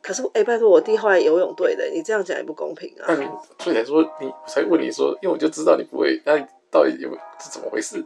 [0.01, 3.05] 可是哎，拜托我弟后来游泳队的，你这样讲也不公平啊。
[3.07, 8.03] 那你所以才说你，我才问你说，因为我就知道你不会，那你到底有是怎么回事？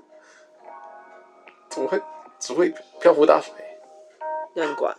[1.70, 2.02] 怎么会
[2.40, 3.54] 只会漂浮打水？
[4.56, 4.94] 要你管？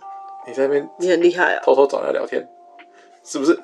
[0.47, 1.63] 你在那边，你很厉害啊！
[1.63, 2.49] 偷偷找人聊天，
[3.23, 3.55] 是不是？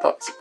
[0.00, 0.38] 到底是好，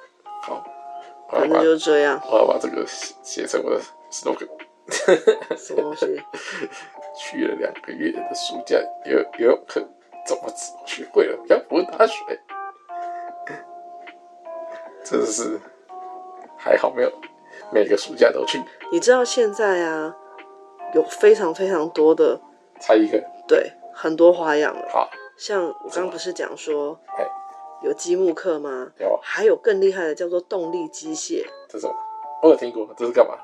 [1.34, 2.22] 反正就是这样。
[2.30, 4.48] 我要把这个写写成我的 slogan。
[5.58, 6.06] 什么东西？
[7.16, 9.82] 去了两个月的暑假游游泳课，
[10.26, 10.52] 怎么
[10.86, 12.40] 学会了漂浮大水？
[15.06, 15.60] 真的是
[16.58, 17.12] 还好没有
[17.72, 18.62] 每个暑假都去。
[18.92, 20.16] 你知道现在啊？
[20.94, 22.40] 有非常非常多的，
[22.80, 24.88] 才一个，对，很多花样了。
[24.90, 27.26] 好，像我刚刚不是讲说，哎，
[27.84, 28.92] 有积木课吗？
[29.00, 31.46] 有，还有更厉害的叫做动力机械。
[31.68, 31.94] 这是什么？
[32.42, 33.38] 我有听过，这是干嘛？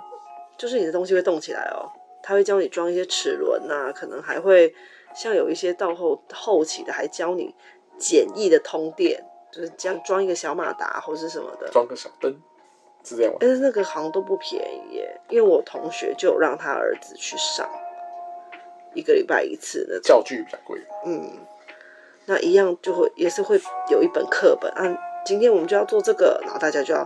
[0.58, 1.88] 就是你的东西会动起来哦，
[2.24, 4.74] 他会教你装一些齿轮呐，可能还会
[5.14, 7.54] 像有一些到后后期的，还教你
[7.98, 12.36] 简易的通电，就是将装一个小马达或是什么的，装个小灯。
[13.04, 13.38] 是这样吗？
[13.40, 17.70] 但是那个好像都不便宜耶，因为我同学就让他儿子去上，
[18.94, 20.82] 一个礼拜一次的教具比较贵。
[21.06, 21.32] 嗯，
[22.30, 24.86] 那一样就会也是会有一本课本啊，
[25.26, 27.04] 今天我们就要做这个，然后大家就要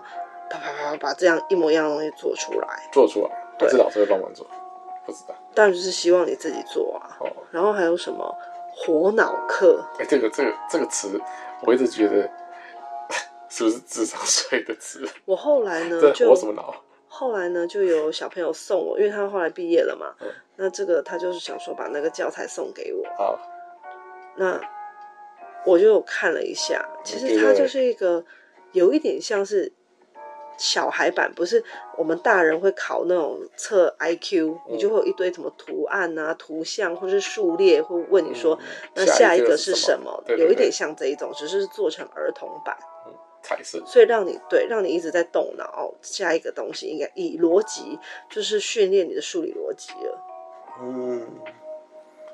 [0.50, 4.46] 啪啪啪把这样一模一样的东西做出来，做出来，还是老师会帮忙做？
[5.06, 7.16] 不知道，当然就是希望你自己做啊。
[7.22, 8.36] 哦，然后还有什么
[8.76, 9.82] 活脑课？
[9.98, 11.18] 哎，这个这个这个词，
[11.62, 12.30] 我一直觉得。
[13.50, 15.08] 是不是智商税的词？
[15.26, 16.74] 我后来呢，就活什么脑？
[17.08, 20.08] 后来呢，就有小朋友送我，因为他后来毕业了嘛。
[20.22, 23.06] 嗯、那这个他就是想说把那个教材送给我。
[23.16, 23.38] 好，
[24.38, 24.60] 那
[25.66, 28.24] 我就看了一下，其实它就是一个
[28.72, 29.72] 有一点像是
[30.58, 31.64] 小孩版，不是
[31.98, 40.24] 我们大人会考那种测 IQ，、嗯、你就会有一堆什么图案啊、图像或是数列，会问你说、嗯、那下一个是什么？
[40.38, 42.78] 有一点像这一种，只是做成儿童版。
[43.46, 48.00] 彩色，所以让你对，让你一直在动脑，下一个东西应该以逻辑，
[48.30, 50.18] 就是训练你的数理逻辑了。
[50.82, 51.28] 嗯，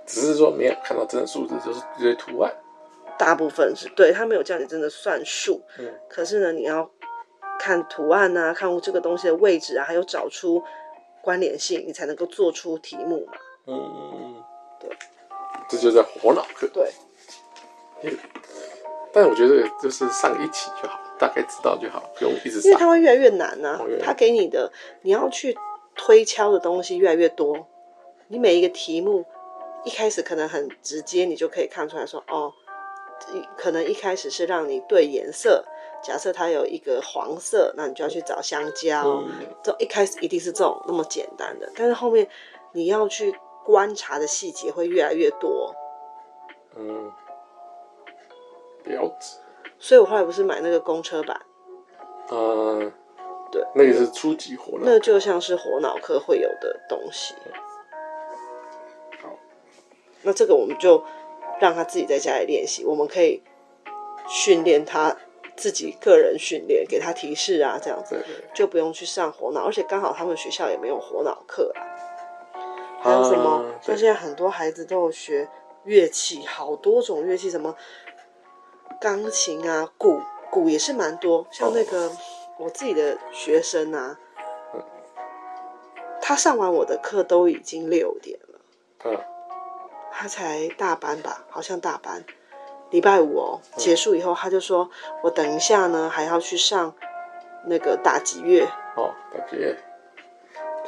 [0.05, 2.53] 只是说没有看到真的数字，就是一堆图案。
[3.19, 6.89] 大部分是对，他没有叫你真的算数，嗯，可是呢，你要
[7.59, 10.63] 看图案啊，看这个东西的位置啊，还有找出
[11.21, 13.33] 关联性，你才能够做出题目嘛。
[13.67, 14.43] 嗯嗯嗯，
[14.79, 14.89] 对，
[15.69, 16.45] 这就在活脑。
[16.55, 16.65] 课。
[16.73, 16.91] 对，
[19.11, 22.63] 但我觉得就是上一期就好，大概知道就好，不用一直上。
[22.63, 25.57] 因为它会越来越难啊，哦、它给你的你要去
[25.93, 27.67] 推敲的东西越来越多，
[28.29, 29.25] 你每一个题目
[29.83, 32.53] 一开始可能很直接，你就可以看出来说，哦，
[33.57, 35.63] 可能一开始是让你对颜色，
[36.03, 39.29] 假设它有一个黄色，那你就要去找香蕉，嗯、
[39.63, 42.27] 这一开始一定是这种那么简单的，但是后面
[42.71, 45.73] 你要去观察的细节会越来越多，
[46.75, 47.11] 嗯。
[48.85, 49.37] 了解，
[49.77, 51.39] 所以我后来不是买那个公车版，
[52.29, 52.91] 呃，
[53.51, 57.35] 对，那个是初级火脑，那就像是火脑科会有的东西。
[59.21, 59.29] 好，
[60.23, 61.03] 那这个我们就
[61.59, 63.41] 让他自己在家里练习，我们可以
[64.27, 65.15] 训练他
[65.55, 71.81] 自己个人训练，给他提示啊，这样子就不用去上火脑，而且刚好他们学校也没有火脑课啊。
[73.01, 73.49] 还有什么？
[73.49, 75.47] 啊、像现在很多孩子都有学
[75.83, 77.75] 乐器，好多种乐器，什么？
[78.99, 82.17] 钢琴啊，鼓鼓也是蛮多，像那个、oh.
[82.57, 84.19] 我自己的学生啊，
[86.21, 88.59] 他上完我的课都已经六点了，
[89.05, 89.17] 嗯，
[90.21, 92.25] 他才大班吧，好像大班，
[92.89, 94.89] 礼拜五哦，结束以后他就说，
[95.23, 96.93] 我等一下呢还要去上
[97.67, 99.77] 那个打击乐哦，打击乐，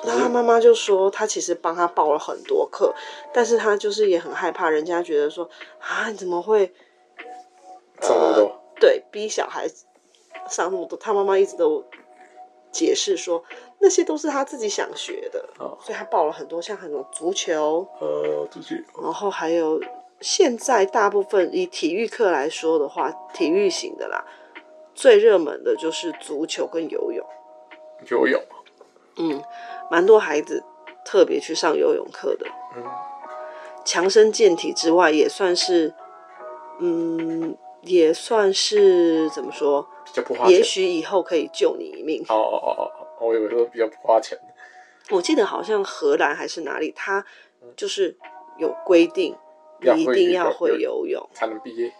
[0.03, 2.93] 那他妈妈就说，他其实帮他报了很多课，
[3.31, 6.73] 但是他就是也很害怕，人家觉得说啊，你怎么会？
[8.01, 9.65] 上那么多，呃、对，逼小孩
[10.49, 11.85] 上那么多，他妈妈一直都
[12.71, 13.43] 解释说，
[13.79, 19.81] 那些都是他自己想学的，哦、所以他报了很多，像很多足球，呃，足球，然后还有
[20.19, 24.23] 现在大部分以体育课来说的话，体育型的啦，
[24.95, 27.25] 最热门的就是足球跟游泳，
[28.09, 28.41] 游泳，
[29.17, 29.41] 嗯，
[29.89, 30.63] 蛮多孩子
[31.03, 32.83] 特别去上游泳课的，嗯，
[33.83, 35.93] 强身健体之外，也算是，
[36.79, 37.57] 嗯。
[37.83, 42.21] 也算是怎么说，比较不花钱，也许以后可以救你一命。
[42.27, 44.37] 哦哦哦哦，我以为说比较不花钱。
[45.09, 47.25] 我记得好像荷兰还是哪里，他
[47.75, 48.17] 就是
[48.57, 49.35] 有规定，
[49.79, 51.93] 你一定要会游泳才能毕业。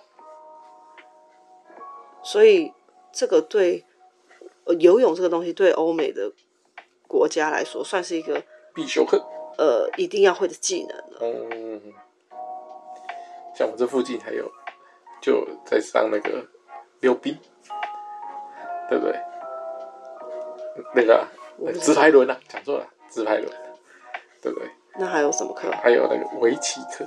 [2.24, 2.74] 所以
[3.12, 3.86] 这个对
[4.80, 6.32] 游泳这个东西，对欧美的
[7.08, 8.44] 国家来说，算是一个
[8.74, 9.26] 必修课。
[9.58, 11.04] 呃，一定要会的技能。
[11.22, 11.94] 嗯，
[13.56, 14.52] 像我这附近还有。
[15.22, 16.44] 就在上那个
[17.00, 17.38] 溜冰，
[18.92, 19.18] 对不对？
[20.94, 21.26] 那个
[21.80, 23.50] 直排轮啊，讲错了，直排轮，
[24.42, 24.70] 对不对？
[25.00, 25.72] 那还有什么课？
[25.82, 27.06] 还有那个围棋课，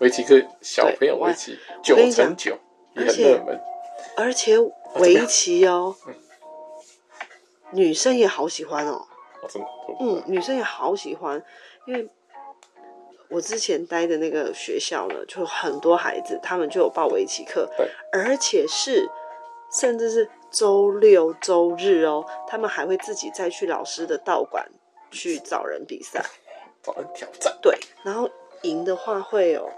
[0.00, 2.58] 围棋课小朋友围棋九乘九
[2.94, 3.58] 也很热门，
[4.18, 4.58] 而且
[4.96, 5.96] 围棋哦，
[7.70, 9.06] 女生也好喜欢哦。
[9.98, 11.42] 嗯，女生也好喜欢，
[11.86, 12.06] 因为。
[13.28, 17.66] 我之前待的那个学校呢，就很多孩子，他们就有报围棋课，
[18.12, 19.08] 而且是
[19.72, 24.64] 甚至是周六周日哦，他们还会自己再去老师的道馆
[25.10, 26.22] 去找人比赛，
[26.82, 27.56] 找人挑战。
[27.60, 28.30] 对，然后
[28.62, 29.68] 赢的话会有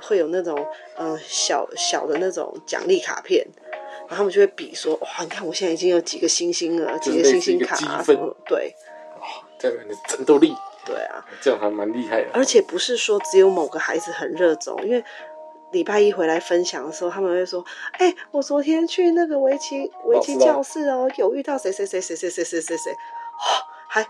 [0.00, 3.46] 会有那种呃小小的那种奖励卡片，
[4.08, 8.74] 然后他们就会比说哇，你看我现在已经有几个星星了，几个星星卡啊，什么对，
[9.20, 9.26] 哇，
[9.58, 10.54] 这样的战斗力。
[10.82, 12.30] 对啊，这样还蛮厉害的。
[12.32, 15.04] 而且不是说只有某个孩子很热衷，因为
[15.72, 17.64] 礼拜一回来分享的时候，他们会说
[17.98, 22.96] ：“哎、欸，我昨天去那个围棋围棋教室哦，有遇到谁谁谁谁谁谁谁谁谁，
[23.88, 24.06] 还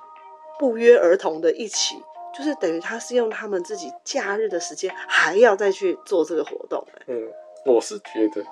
[0.58, 2.02] 不约而同的一起，
[2.36, 7.28] 就是等于他是用他们自己假日的时间，还要再去做这个活动。”嗯，
[7.64, 8.44] 我是觉得，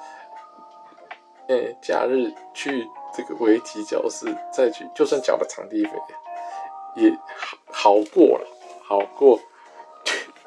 [1.49, 5.91] 嗯，假日去这个围棋教室再去，就算缴了场地费。
[6.97, 8.47] 也好好过了，
[8.83, 9.39] 好过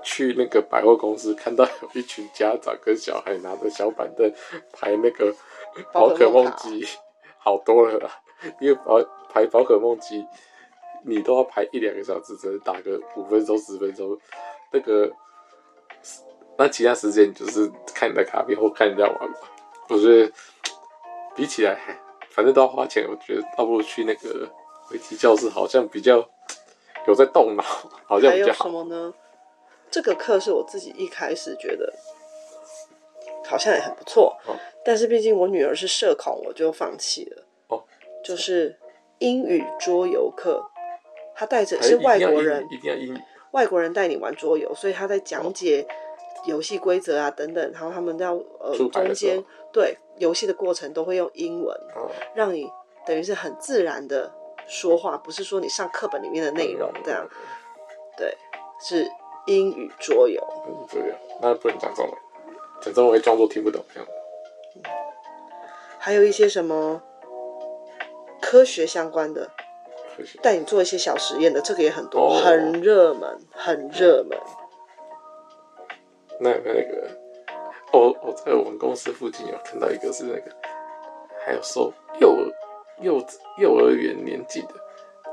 [0.03, 4.31] 去去那个百货公司，看到有一群家长跟小孩拿着小板凳
[4.73, 5.33] 排那个
[5.91, 6.85] 宝可梦机，
[7.37, 8.09] 好多了啦。
[8.59, 10.25] 因为宝排宝可梦机，
[11.05, 14.17] 你都要排一两个小时，只能打个五分钟十分钟。
[14.71, 15.11] 那个，
[16.57, 19.39] 那其他时间就是看你的卡片或看人家玩吧。
[19.89, 20.31] 我觉得
[21.35, 21.79] 比起来，
[22.29, 24.49] 反正都要花钱，我觉得倒不如去那个
[24.91, 26.27] 围棋教室，好像比较。
[27.07, 27.63] 有在动脑，
[28.05, 28.65] 好像比较好。
[28.65, 29.11] 还有什么呢？
[29.91, 31.93] 这个课是我自己一开始觉得
[33.45, 37.43] 好像也很不错，哦、但是毕竟我女儿是社恐，我就放弃了。
[37.67, 37.84] 哦，
[38.23, 38.80] 就是
[39.19, 40.63] 英语桌游课，
[41.36, 45.86] 他带着是外国人，一定要英语，外国人带你玩桌游，所以他在讲解
[46.45, 52.71] 游戏规则啊等等，然后他们要呃中间对游戏的过程都会用英文，嗯、让你
[53.06, 54.32] 等于是很自然的
[54.65, 57.27] 说话，不是说你上课本里面的内容这样，
[58.17, 58.38] 对，
[58.80, 59.06] 是
[59.45, 60.41] 英语桌游。
[60.67, 62.13] 嗯，桌游那不能讲中文，
[62.82, 64.08] 讲中文会装作听不懂这样。
[65.99, 67.01] 还有一些什么
[68.41, 69.51] 科学相关的，
[70.41, 74.38] 带你做一些小实验的，这个也很多，哦、很热门，很热门。
[76.39, 77.08] 那有没有那个？
[77.93, 80.51] 我我在我们公司附近有看到一个是那个，
[81.45, 82.49] 还有说幼儿
[83.01, 83.23] 幼
[83.60, 84.69] 幼儿园年纪的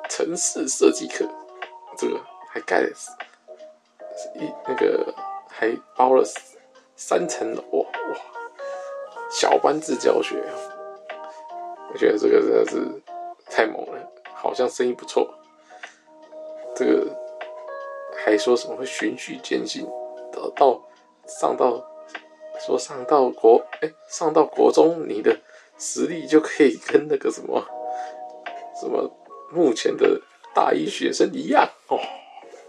[0.08, 1.24] 城市设计课，
[1.96, 2.90] 这个还盖了
[4.34, 5.14] 一那个
[5.48, 6.24] 还包了
[6.96, 8.16] 三层楼哇哇。
[9.30, 10.42] 小班制教学，
[11.92, 13.02] 我觉得这个真的是
[13.50, 15.28] 太猛了，好像生意不错。
[16.74, 17.14] 这个
[18.16, 19.86] 还说什么会循序渐进，
[20.32, 20.82] 到到
[21.26, 21.84] 上到
[22.58, 25.38] 说上到国哎、上到国中，你的
[25.76, 27.62] 实力就可以跟那个什么
[28.80, 29.10] 什么
[29.52, 30.20] 目前的
[30.54, 31.98] 大一学生一样哦，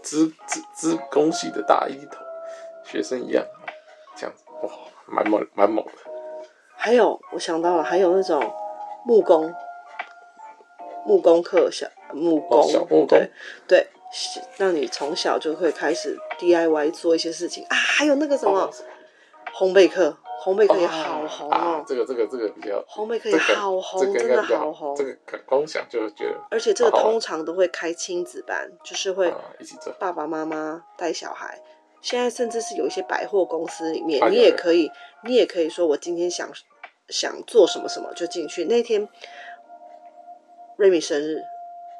[0.02, 2.18] 资资资工系的大一头
[2.84, 3.44] 学生一样，
[4.16, 4.70] 这样子哇，
[5.06, 5.92] 蛮猛蛮猛的。
[6.76, 8.42] 还有，我想到了，还有那种
[9.04, 9.54] 木工，
[11.06, 13.30] 木工课小木工，哦、木工对
[13.68, 13.86] 对，
[14.56, 17.76] 让你从小就会开始 DIY 做一些事情啊。
[17.76, 18.70] 还有那个什么、哦、
[19.54, 21.54] 烘焙课，烘焙课也好红哦。
[21.54, 24.96] 啊、这个这个这个比较烘焙课也好红，这个、真的好红。
[24.96, 29.32] 这个光想就觉得，而且这个通常都会开亲子班，就是会
[29.98, 31.60] 爸爸妈妈带小孩。
[32.00, 34.90] 现在甚至是有一些百货公司里面，你也可以，
[35.24, 36.48] 你也可以说，我今天想
[37.10, 38.64] 想做什么什么就进去。
[38.64, 39.06] 那天
[40.76, 41.42] 瑞米生日，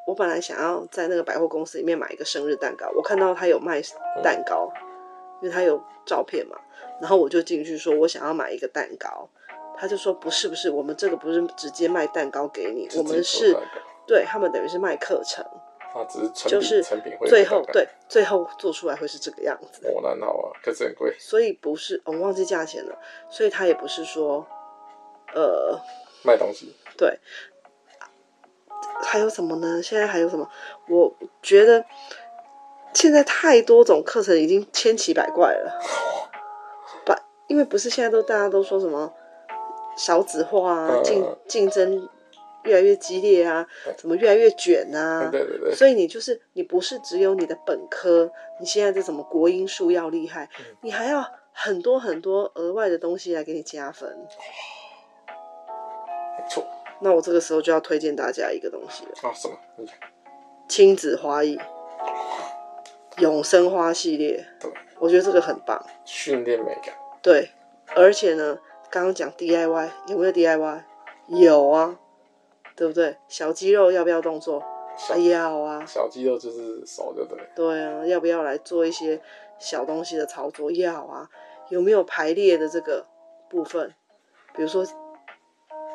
[0.07, 3.83] 我本来想要在那个百货公司里面买一个生日蛋糕，我看到他有卖
[4.23, 4.73] 蛋糕，
[5.43, 6.57] 因为他有照片嘛，
[7.01, 9.29] 然后我就进去说，我想要买一个蛋糕，
[9.77, 13.57] 他就说不是不是，我们这个不是直接卖蛋糕给你，我们是
[14.07, 15.45] 对他们等于是卖课程。
[15.93, 16.85] 啊，只是成就是
[17.27, 19.89] 最后对最后做出来会是这个样子。
[19.89, 21.13] 哦，那好啊，可是很贵。
[21.19, 22.97] 所以不是，我忘记价钱了。
[23.29, 24.47] 所以他也不是说，
[25.35, 25.81] 呃，
[26.23, 26.73] 卖东西。
[26.97, 27.19] 对。
[29.03, 29.83] 还有什么呢？
[29.83, 30.49] 现在还有什么？
[30.89, 31.85] 我觉得
[32.95, 35.77] 现在太多种课程已经千奇百怪了。
[37.51, 39.13] 把，因为不是现在都大家都说什么
[39.97, 42.09] 少子化啊，竞竞争。
[42.65, 45.31] 越来越激烈啊，怎么越来越卷啊？
[45.33, 45.75] 对对对。
[45.75, 54.15] 所以你就是你不是只有你的本科，你现在这什么国英数要厉害，嗯，你还要很多很多额外的东西来给你加分。
[56.37, 56.63] 没错。
[57.01, 59.13] 那我这个时候就要推荐大家一个东西了。
[59.23, 59.57] 啊，什么？
[60.69, 61.59] 亲子花艺，
[63.17, 64.45] 永生花系列。
[64.61, 64.71] 对。
[64.99, 65.83] 我觉得这个很棒。
[66.05, 66.95] 训练美感。
[67.23, 67.51] 对，
[67.95, 68.59] 而且呢，
[68.91, 70.83] 刚刚讲 DIY 有没有 DIY？
[71.29, 71.99] 有啊。
[72.77, 73.15] 对不对？
[73.29, 74.63] 小肌肉要不要动作？
[75.31, 75.85] 要啊。
[75.87, 77.47] 小肌肉就是手，对不对？
[77.55, 79.21] 对啊，要不要来做一些
[79.59, 80.71] 小东西的操作？
[80.71, 81.29] 要啊。
[81.69, 83.05] 有没有排列的这个
[83.51, 83.95] 部分？
[84.55, 84.83] 比如说，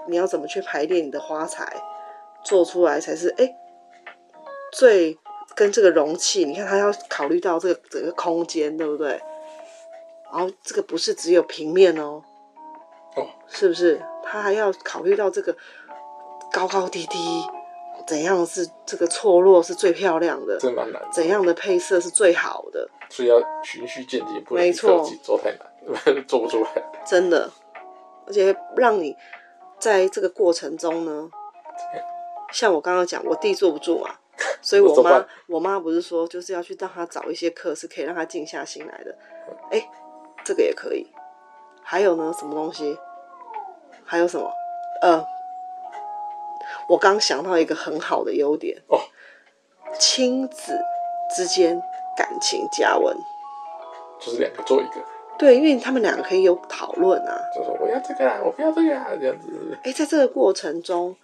[0.08, 1.76] 你要怎么去排列你的花材，
[2.44, 3.56] 做出来才是哎，
[4.72, 5.18] 最
[5.56, 6.46] 跟这个容器。
[6.46, 9.20] 你看，它要考虑到这个整个空间，对不对？
[10.36, 12.22] 然后这个不是只有平面哦，
[13.16, 14.02] 哦，是不是？
[14.24, 15.56] 他还要考虑到这个。
[16.52, 17.18] 高高低低，
[18.08, 20.58] 怎样是这个错落是最漂亮的？
[20.58, 21.02] 这蛮难。
[21.12, 22.88] 怎样的配色是最好的？
[23.10, 26.70] 所以要循序渐进，不能自己做太难， 做不出来。
[27.06, 27.52] 真的，
[28.26, 29.14] 而且让你
[29.78, 31.30] 在这个过程中呢，
[32.54, 34.16] 像我刚刚讲，我弟坐不住嘛，
[34.62, 39.14] 所以 我妈，我妈不是说就是要去让他找一些课是可以让他静下心来的。
[39.72, 39.90] 哎、欸，
[40.46, 41.12] 这个也可以。
[41.84, 42.98] 还有呢，什么东西？
[44.06, 44.50] 还有什么？
[45.02, 45.26] 呃。
[46.88, 49.00] 我刚想到一个很好的优点哦，
[50.00, 50.80] 亲子
[51.36, 51.82] 之间
[52.16, 53.16] 感情加温，
[54.20, 55.04] 就是两个做一个，
[55.38, 59.78] 对，因为他们两个可以有讨论啊，就说我要这个啊，我不要这个啊，这样子。
[59.84, 61.16] 哎，在这个过程中，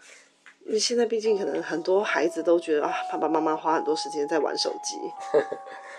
[0.66, 4.98] 因为现在毕竟可能很多孩子都觉得啊，爸爸妈妈花很多时间在玩手机，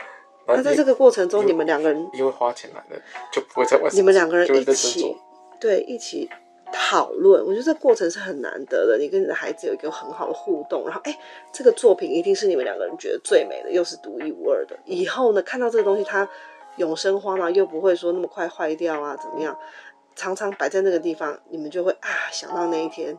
[0.47, 3.01] 那在这个过程中，你们两个人因为花钱来的，
[3.33, 5.17] 就不会再玩手机，你们两个人一起，
[5.61, 6.29] 对，一起。
[6.75, 8.97] 讨论，我觉得这过程是很难得的。
[8.97, 11.15] 你跟你的孩子有一个很好的互动，然后哎，
[11.53, 14.75] 这个作品一定是你们两个人觉得最美的，又是独一无二的。
[14.87, 16.27] 以后呢，看到这个东西，它
[16.77, 19.55] 永生花嘛，又不会说那么快坏掉啊，怎么样？
[20.17, 23.19] 常常摆在那个地方，你们就会啊想到那一天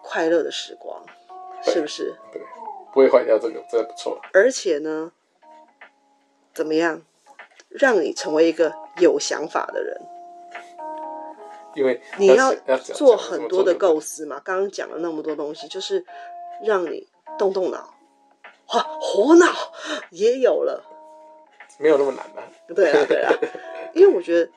[0.00, 1.02] 快乐的时光，
[1.64, 2.14] 是不是？
[2.32, 2.40] 对，
[2.92, 4.16] 不会坏掉，这个真的不错。
[4.32, 5.10] 而且呢，
[6.54, 7.02] 怎么样
[7.68, 10.00] 让你成为一个有想法的人？
[11.74, 14.40] 因为你要做很多的构思嘛。
[14.44, 16.04] 刚刚讲了那么多东西，就是
[16.62, 17.92] 让你动动脑，
[18.72, 19.46] 哇，活脑
[20.10, 20.84] 也有了，
[21.80, 22.46] 没有那么难啊。
[22.74, 23.32] 对啊，对啊，
[23.92, 24.48] 因为我觉得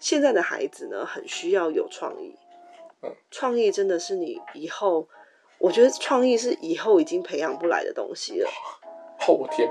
[0.00, 2.34] 现在的孩子呢，很需要有创意。
[3.02, 5.06] 嗯，创意真的是你以后，
[5.58, 8.48] 我觉得创意是以后已经培养不来的东西了。
[9.20, 9.70] 后天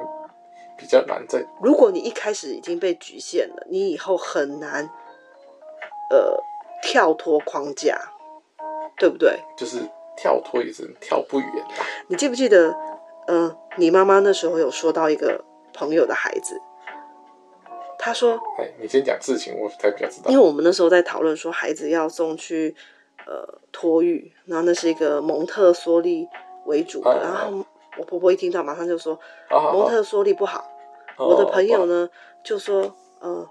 [0.82, 1.46] 比较难在。
[1.62, 4.90] 如果你一开始已经被局限了，你以后很难，
[6.10, 6.36] 呃，
[6.82, 7.98] 跳脱框架，
[8.98, 9.40] 对不对？
[9.56, 9.78] 就是
[10.18, 11.86] 跳脱也是跳不远啊。
[12.08, 12.76] 你记不记得，
[13.28, 16.60] 嗯、呃，你妈妈那时候有说到一个朋友的孩子，
[18.00, 22.76] 他说：“哎，你先讲事情，我才比较知道。”因为我们那时候在讨论说，孩子要送去。
[23.28, 26.28] 呃，托育，然后那是一个蒙特梭利
[26.66, 27.64] 为主的，啊、然后
[28.00, 29.14] 我婆婆一听到，马上就说、
[29.48, 30.68] 啊、蒙特梭利不好。
[31.22, 33.48] 啊、我的朋友呢，啊、就说，呃，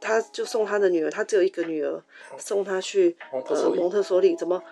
[0.00, 2.02] 他就送他的女儿，他只有一个女儿，
[2.38, 4.62] 送他去蒙特梭利，呃、蒙特梭利怎么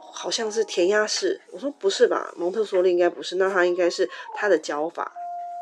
[0.00, 1.40] 好像是填鸭式？
[1.52, 5.12] 我说不是吧，蒙特梭利应该不是，那他应该是他的教法，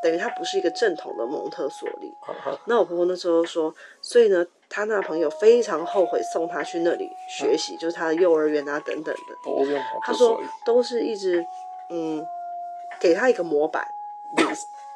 [0.03, 2.13] 等于他不是一个正统的蒙特梭利。
[2.23, 4.47] 啊、那我婆婆那时候说，所以呢。
[4.73, 9.35] 他那朋友非常后悔送他去那里学习，嗯、就是他的幼儿园啊等等的。
[10.07, 11.45] 他说都是一直
[11.91, 12.25] 嗯，
[13.01, 13.85] 给他一个模板，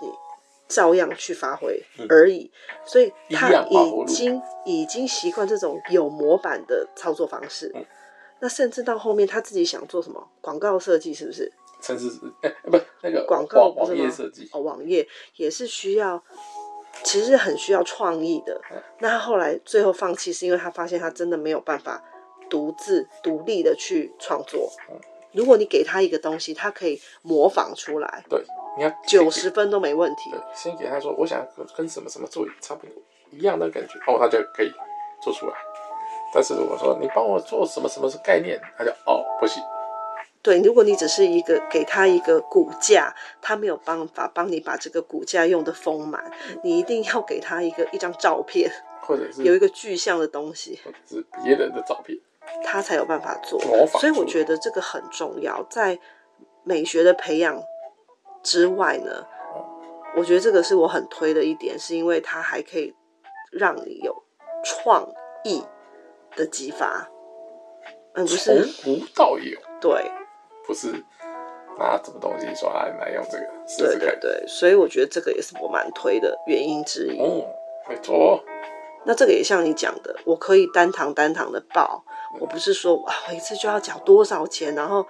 [0.75, 2.51] 照样去发挥而已。
[2.69, 7.71] 嗯、所以他已经已经习惯这种有模板的操作方式。
[7.75, 7.85] 嗯、
[8.41, 11.53] 那甚至到后面他自己想做什么广告设计，是不是？
[11.81, 15.07] 甚至是哎，不那个广告网页设计哦，网页
[15.37, 16.23] 也是需要。
[17.03, 18.61] 其实很需要创意的，
[19.01, 22.01] 那他后来最后放弃，是因为他发现他真的没有办法
[22.49, 24.71] 独自独立的去创作。
[25.35, 28.43] 如果你给他一个东西，他可以模仿出来，对，
[28.77, 30.31] 你看九十分都没问题。
[30.31, 32.95] 对，先给他说，我想跟什么什么做差不多
[33.31, 34.73] 一样的感觉，哦，他就可以
[35.23, 35.55] 做出来。
[36.33, 39.63] 但是如果说你帮我做什么什么是概念，他就哦不行。
[40.43, 46.31] 对，如果你只是一个给他一个骨架，他没有办法帮你把这个骨架用的丰满。
[46.63, 48.71] 你一定要给他一个一张照片，
[49.01, 52.19] 或者是有一个具象的东西，或者是别人的照片，
[52.65, 53.61] 他才有办法做。
[53.99, 55.99] 所以我觉得这个很重要，在
[56.63, 57.63] 美学的培养
[58.43, 59.27] 之外呢，
[60.17, 62.95] 我觉得这个是我很推的一点，是因为它还可以
[63.53, 64.15] 让你有
[64.65, 65.07] 创
[65.45, 65.63] 意
[66.37, 67.09] 的激发。
[68.15, 70.11] 嗯，不是从无到有，对。
[70.67, 70.87] 不是
[71.79, 73.45] 拿什么东西说来来用这个
[73.77, 77.21] 对对对，所以我觉得这个也是我蛮推的原因之一。
[77.21, 77.45] 嗯，
[77.87, 78.43] 没错。
[79.05, 85.07] 那这个也像你讲的，我可以单堂单堂的报，嗯、我不是说哇，我一次就要缴多少钱，然后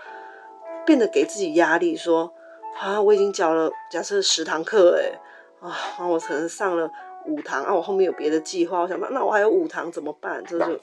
[0.85, 2.33] 变得给自己压力，说
[2.81, 5.19] 啊，我已经缴了，假设十堂课，哎，
[5.67, 6.91] 啊，我可能上了
[7.27, 10.45] 五堂，啊，我后面有别的计划，我想，那我还有五堂怎么办？
[10.45, 10.81] 这就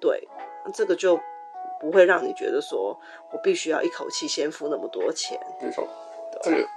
[0.00, 0.28] 对，
[0.72, 1.20] 这个就。
[1.80, 2.98] 不会让你觉得说
[3.30, 5.38] 我必须要一口气先付那么多钱。
[5.60, 5.86] 没错，
[6.40, 6.68] 这个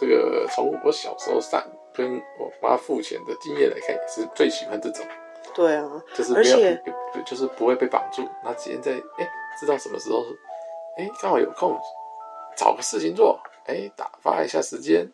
[0.00, 5.04] 这个从我小时候上跟我妈付钱的经验来看，也是最喜欢这种。
[5.52, 6.82] 对啊，就是没有，而且
[7.26, 9.28] 就是不会被绑住，那直接在哎
[9.60, 10.24] 知道什么时候
[10.96, 11.76] 哎刚好有空
[12.56, 15.06] 找个事情做，哎打发一下时间，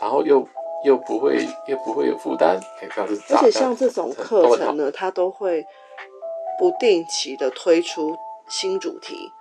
[0.00, 0.46] 然后又
[0.84, 3.34] 又不会又不会有负担，哎这样子。
[3.34, 5.64] 而且像这种课程呢，它都会。
[6.58, 8.14] 不定期的推出
[8.46, 9.32] 新主题，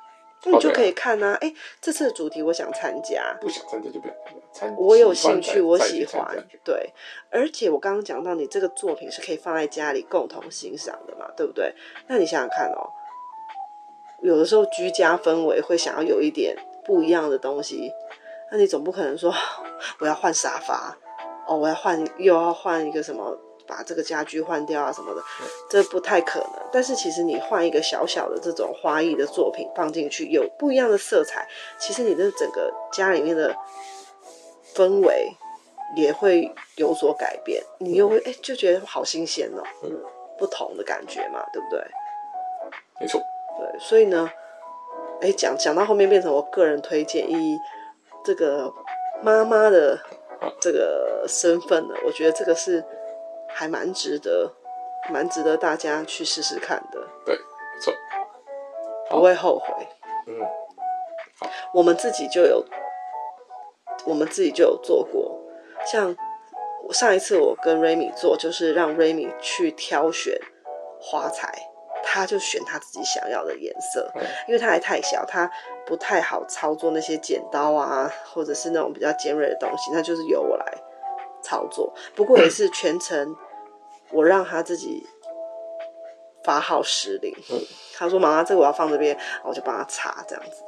[0.46, 1.38] 那你就可以看啊。
[1.42, 4.14] 哎，这次的主题我想参加，不想参加就不要
[4.52, 4.76] 参加。
[4.80, 6.36] 我有兴趣，我喜欢。
[6.64, 6.94] 对，
[7.30, 11.74] 而且我刚刚讲到，你这个作品是可以放在家里共同欣赏的嘛，对不对？
[12.08, 12.90] 那你想想看哦，
[14.22, 17.92] 有的时候居家氛围会想要有一点不一样的东西，
[18.52, 19.34] 那你总不可能说
[20.00, 20.98] 我要换沙发
[21.48, 23.38] 哦，我要换又要换一个什么。
[23.70, 25.22] 把这个家具换掉啊什么的，
[25.70, 26.54] 这不太可能。
[26.72, 31.48] 但是其实你换一个小小的这种花艺的作品放进去，有不一样的色彩，
[31.78, 33.56] 其实你的整个家里面的
[34.74, 35.32] 氛围
[35.96, 37.64] 也会有所改变。
[37.78, 40.04] 你又会哎就觉得好新鲜哦，嗯，
[40.40, 41.80] 不同的感觉嘛，对不对？
[43.00, 43.22] 没错。
[43.60, 44.28] 对，所以呢，
[45.22, 47.56] 哎讲讲到后面变成我个人推荐，以
[48.26, 48.74] 这个
[49.22, 50.00] 妈妈的
[50.60, 52.84] 这个身份呢，我觉得这个是。
[53.50, 54.54] 还蛮值得，
[55.12, 57.08] 蛮值得大家去试试看的。
[57.26, 57.94] 对，不错，
[59.10, 59.88] 不会后悔。
[60.28, 60.40] 嗯，
[61.40, 62.64] 好，我们自己就有，
[64.06, 65.40] 我们自己就有做过。
[65.86, 66.16] 像
[66.92, 70.40] 上一次我跟 Remy 做，就是让 Remy 去挑选
[71.02, 71.52] 花材，
[72.04, 75.50] 他就选他自己想要的颜色，嗯、因为他还太小，他
[75.86, 80.66] 不太好操作那些剪刀啊，或者是那种比较尖锐的东西，那就是由我来。
[81.42, 81.94] 操作。
[82.16, 83.36] 不过也是全程
[84.12, 85.06] 我让他自己
[86.44, 87.34] 发号施令。
[87.52, 87.60] 嗯、
[87.96, 90.64] 他说：“妈妈，这个我要放这边。”我就帮他擦，这样子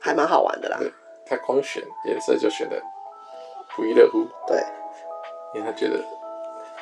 [0.00, 0.78] 还蛮好玩的啦。
[1.24, 2.80] 他光选颜色就选的
[3.74, 4.26] 不亦乐乎。
[4.46, 4.62] 对，
[5.54, 5.98] 因为他觉得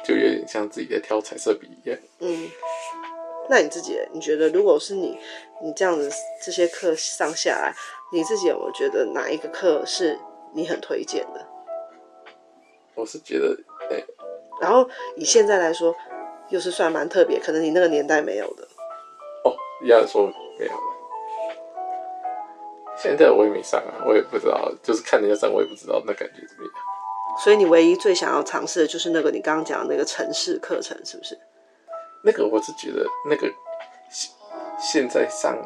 [0.05, 1.99] 就有点像自己在挑彩色笔一样。
[2.21, 2.51] 嗯。
[3.47, 5.19] 那你自己，你觉得如果是你，
[5.63, 6.11] 你这样子
[6.43, 7.75] 这些课上下来，
[8.11, 10.19] 你自己有没有觉得哪一个课是
[10.55, 11.47] 你很推荐的？
[12.95, 13.57] 我是觉得，
[13.91, 14.07] 哎、欸，
[14.61, 15.95] 然后以现在来说，
[16.49, 18.63] 又是算蛮特别，可能你那个年代没有的。
[19.45, 20.27] 哦，一样说
[20.59, 20.79] 没有了。
[22.97, 26.73] 现在我也没上啊，我也不知道，就是看人家上，我也不知道那感觉怎么样。
[27.43, 31.37] 所以你唯一最想要尝试的就是那个你刚刚讲的那个城市课程，是不是？
[32.23, 33.53] 那个我是觉得那个
[34.09, 34.33] 现
[34.81, 35.59] 现在上，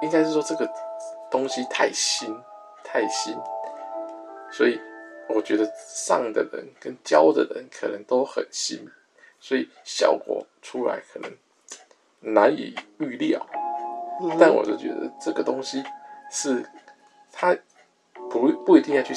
[0.00, 0.66] 应该是说这个
[1.30, 2.34] 东西太新
[2.82, 3.36] 太新，
[4.50, 4.80] 所以
[5.34, 8.88] 我觉得上的人跟教的人可能都很新，
[9.38, 11.30] 所以效果出来可能
[12.20, 13.44] 难以预料。
[14.38, 15.82] 但我就觉得这个东西
[16.30, 16.62] 是
[17.32, 17.56] 它
[18.30, 19.14] 不不一定要去，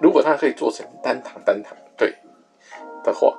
[0.00, 2.12] 如果它可以做成单堂单堂对
[3.04, 3.32] 的话，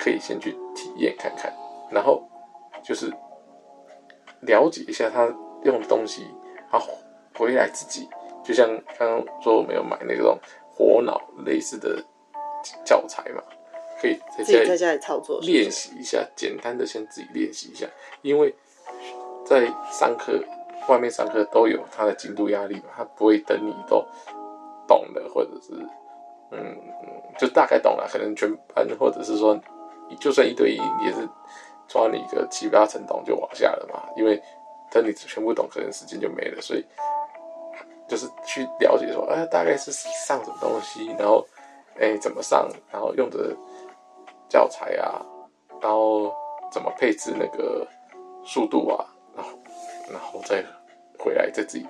[0.00, 1.52] 可以先去体验看看。
[1.90, 2.26] 然后
[2.82, 3.12] 就是
[4.40, 5.26] 了解一下他
[5.64, 6.26] 用的东西，
[6.70, 6.88] 然后
[7.36, 8.08] 回来自己，
[8.42, 8.66] 就像
[8.98, 10.38] 刚刚说我没有买那种
[10.74, 12.02] 火脑类似的
[12.84, 13.42] 教材嘛，
[14.00, 17.86] 可以在家里在家里操作练习一下，简单的先自己练习一下，
[18.22, 18.54] 因为
[19.44, 20.42] 在上课
[20.88, 24.04] 外面上课都有他的进度压力嘛，他不会等你都
[24.86, 25.72] 懂了，或者是
[26.50, 26.76] 嗯
[27.38, 29.60] 就大概懂了，可能全班或者是说
[30.20, 31.28] 就算一对一也是。
[31.88, 34.40] 抓你个七八成懂就往下了嘛，因为
[34.90, 36.82] 等你全部懂，可能时间就没了，所以
[38.12, 41.42] 就是去了解说，哎，大概是上什么东西，然后
[41.98, 43.56] 哎怎么上，然后用的
[44.50, 45.24] 教材啊，
[45.80, 46.30] 然后
[46.70, 47.88] 怎么配置那个
[48.44, 49.50] 速度啊，然后
[50.10, 50.62] 然后再
[51.18, 51.86] 回来再自己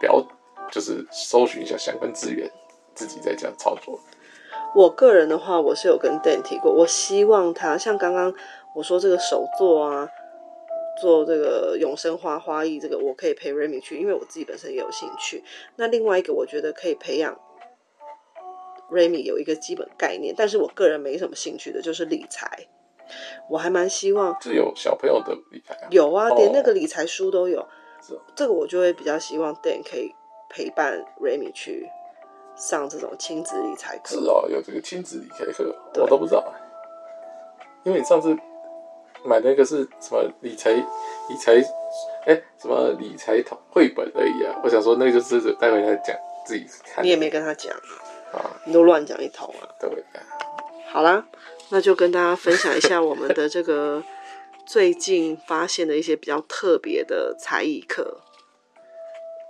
[0.00, 0.20] 表，
[0.68, 2.50] 就是搜寻一下相关资源，
[2.92, 4.00] 自己再这样操作。
[4.74, 8.34] 我个人的话，我是有跟 Dan 提过，我希望他像刚刚。
[8.74, 10.08] 我说这个手作啊，
[11.00, 15.42] 做这个永生花花艺，这个我可以陪 Remy 去，因为我自己本身也有兴趣。
[15.76, 17.40] 那另外一个，我觉得可以培养
[18.90, 22.68] Remy 有一个基本概念，但是我个人没什么兴趣的，就是理财。
[23.48, 27.66] 我还蛮希望是有小朋友的理财啊，有啊，连那个理财书都有。
[28.36, 30.14] 这个我就会比较希望 Dan 可以
[30.48, 31.88] 陪伴 Remy 去
[32.54, 34.14] 上这种亲子理财课。
[34.14, 36.52] 是哦，有这个亲子理财课，我都不知道，
[37.84, 38.36] 因为你上次。
[39.24, 41.54] 买那个是什么理财理财，
[42.26, 44.58] 哎、欸，什么理财图绘本而已啊！
[44.64, 47.04] 我想说，那个就是待会再讲自己看。
[47.04, 47.72] 你也没跟他讲
[48.32, 48.50] 啊？
[48.64, 49.68] 你都乱讲一通啊！
[49.78, 50.22] 对啊。
[50.88, 51.26] 好啦，
[51.68, 54.02] 那就跟大家分享一下我们的这个
[54.66, 58.20] 最近发现的一些比较特别的才艺课。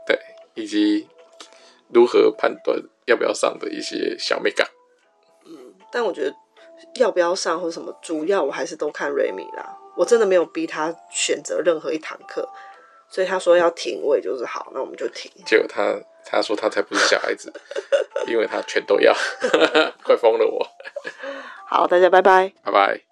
[0.07, 0.19] 对，
[0.55, 1.09] 以及
[1.89, 4.67] 如何判断要不要上的一些小美感。
[5.47, 6.35] 嗯，但我觉得。
[6.95, 9.77] 要不要上或者什么，主要我还是都看 Remy 啦。
[9.97, 12.49] 我真的没有逼他选择任何一堂课，
[13.09, 15.31] 所以他说要停，我也就是好，那我们就停。
[15.45, 17.53] 结果他他说他才不是小孩子，
[18.27, 19.15] 因为他全都要，
[20.03, 20.67] 快疯了我。
[21.67, 23.10] 好，大家拜拜，拜拜。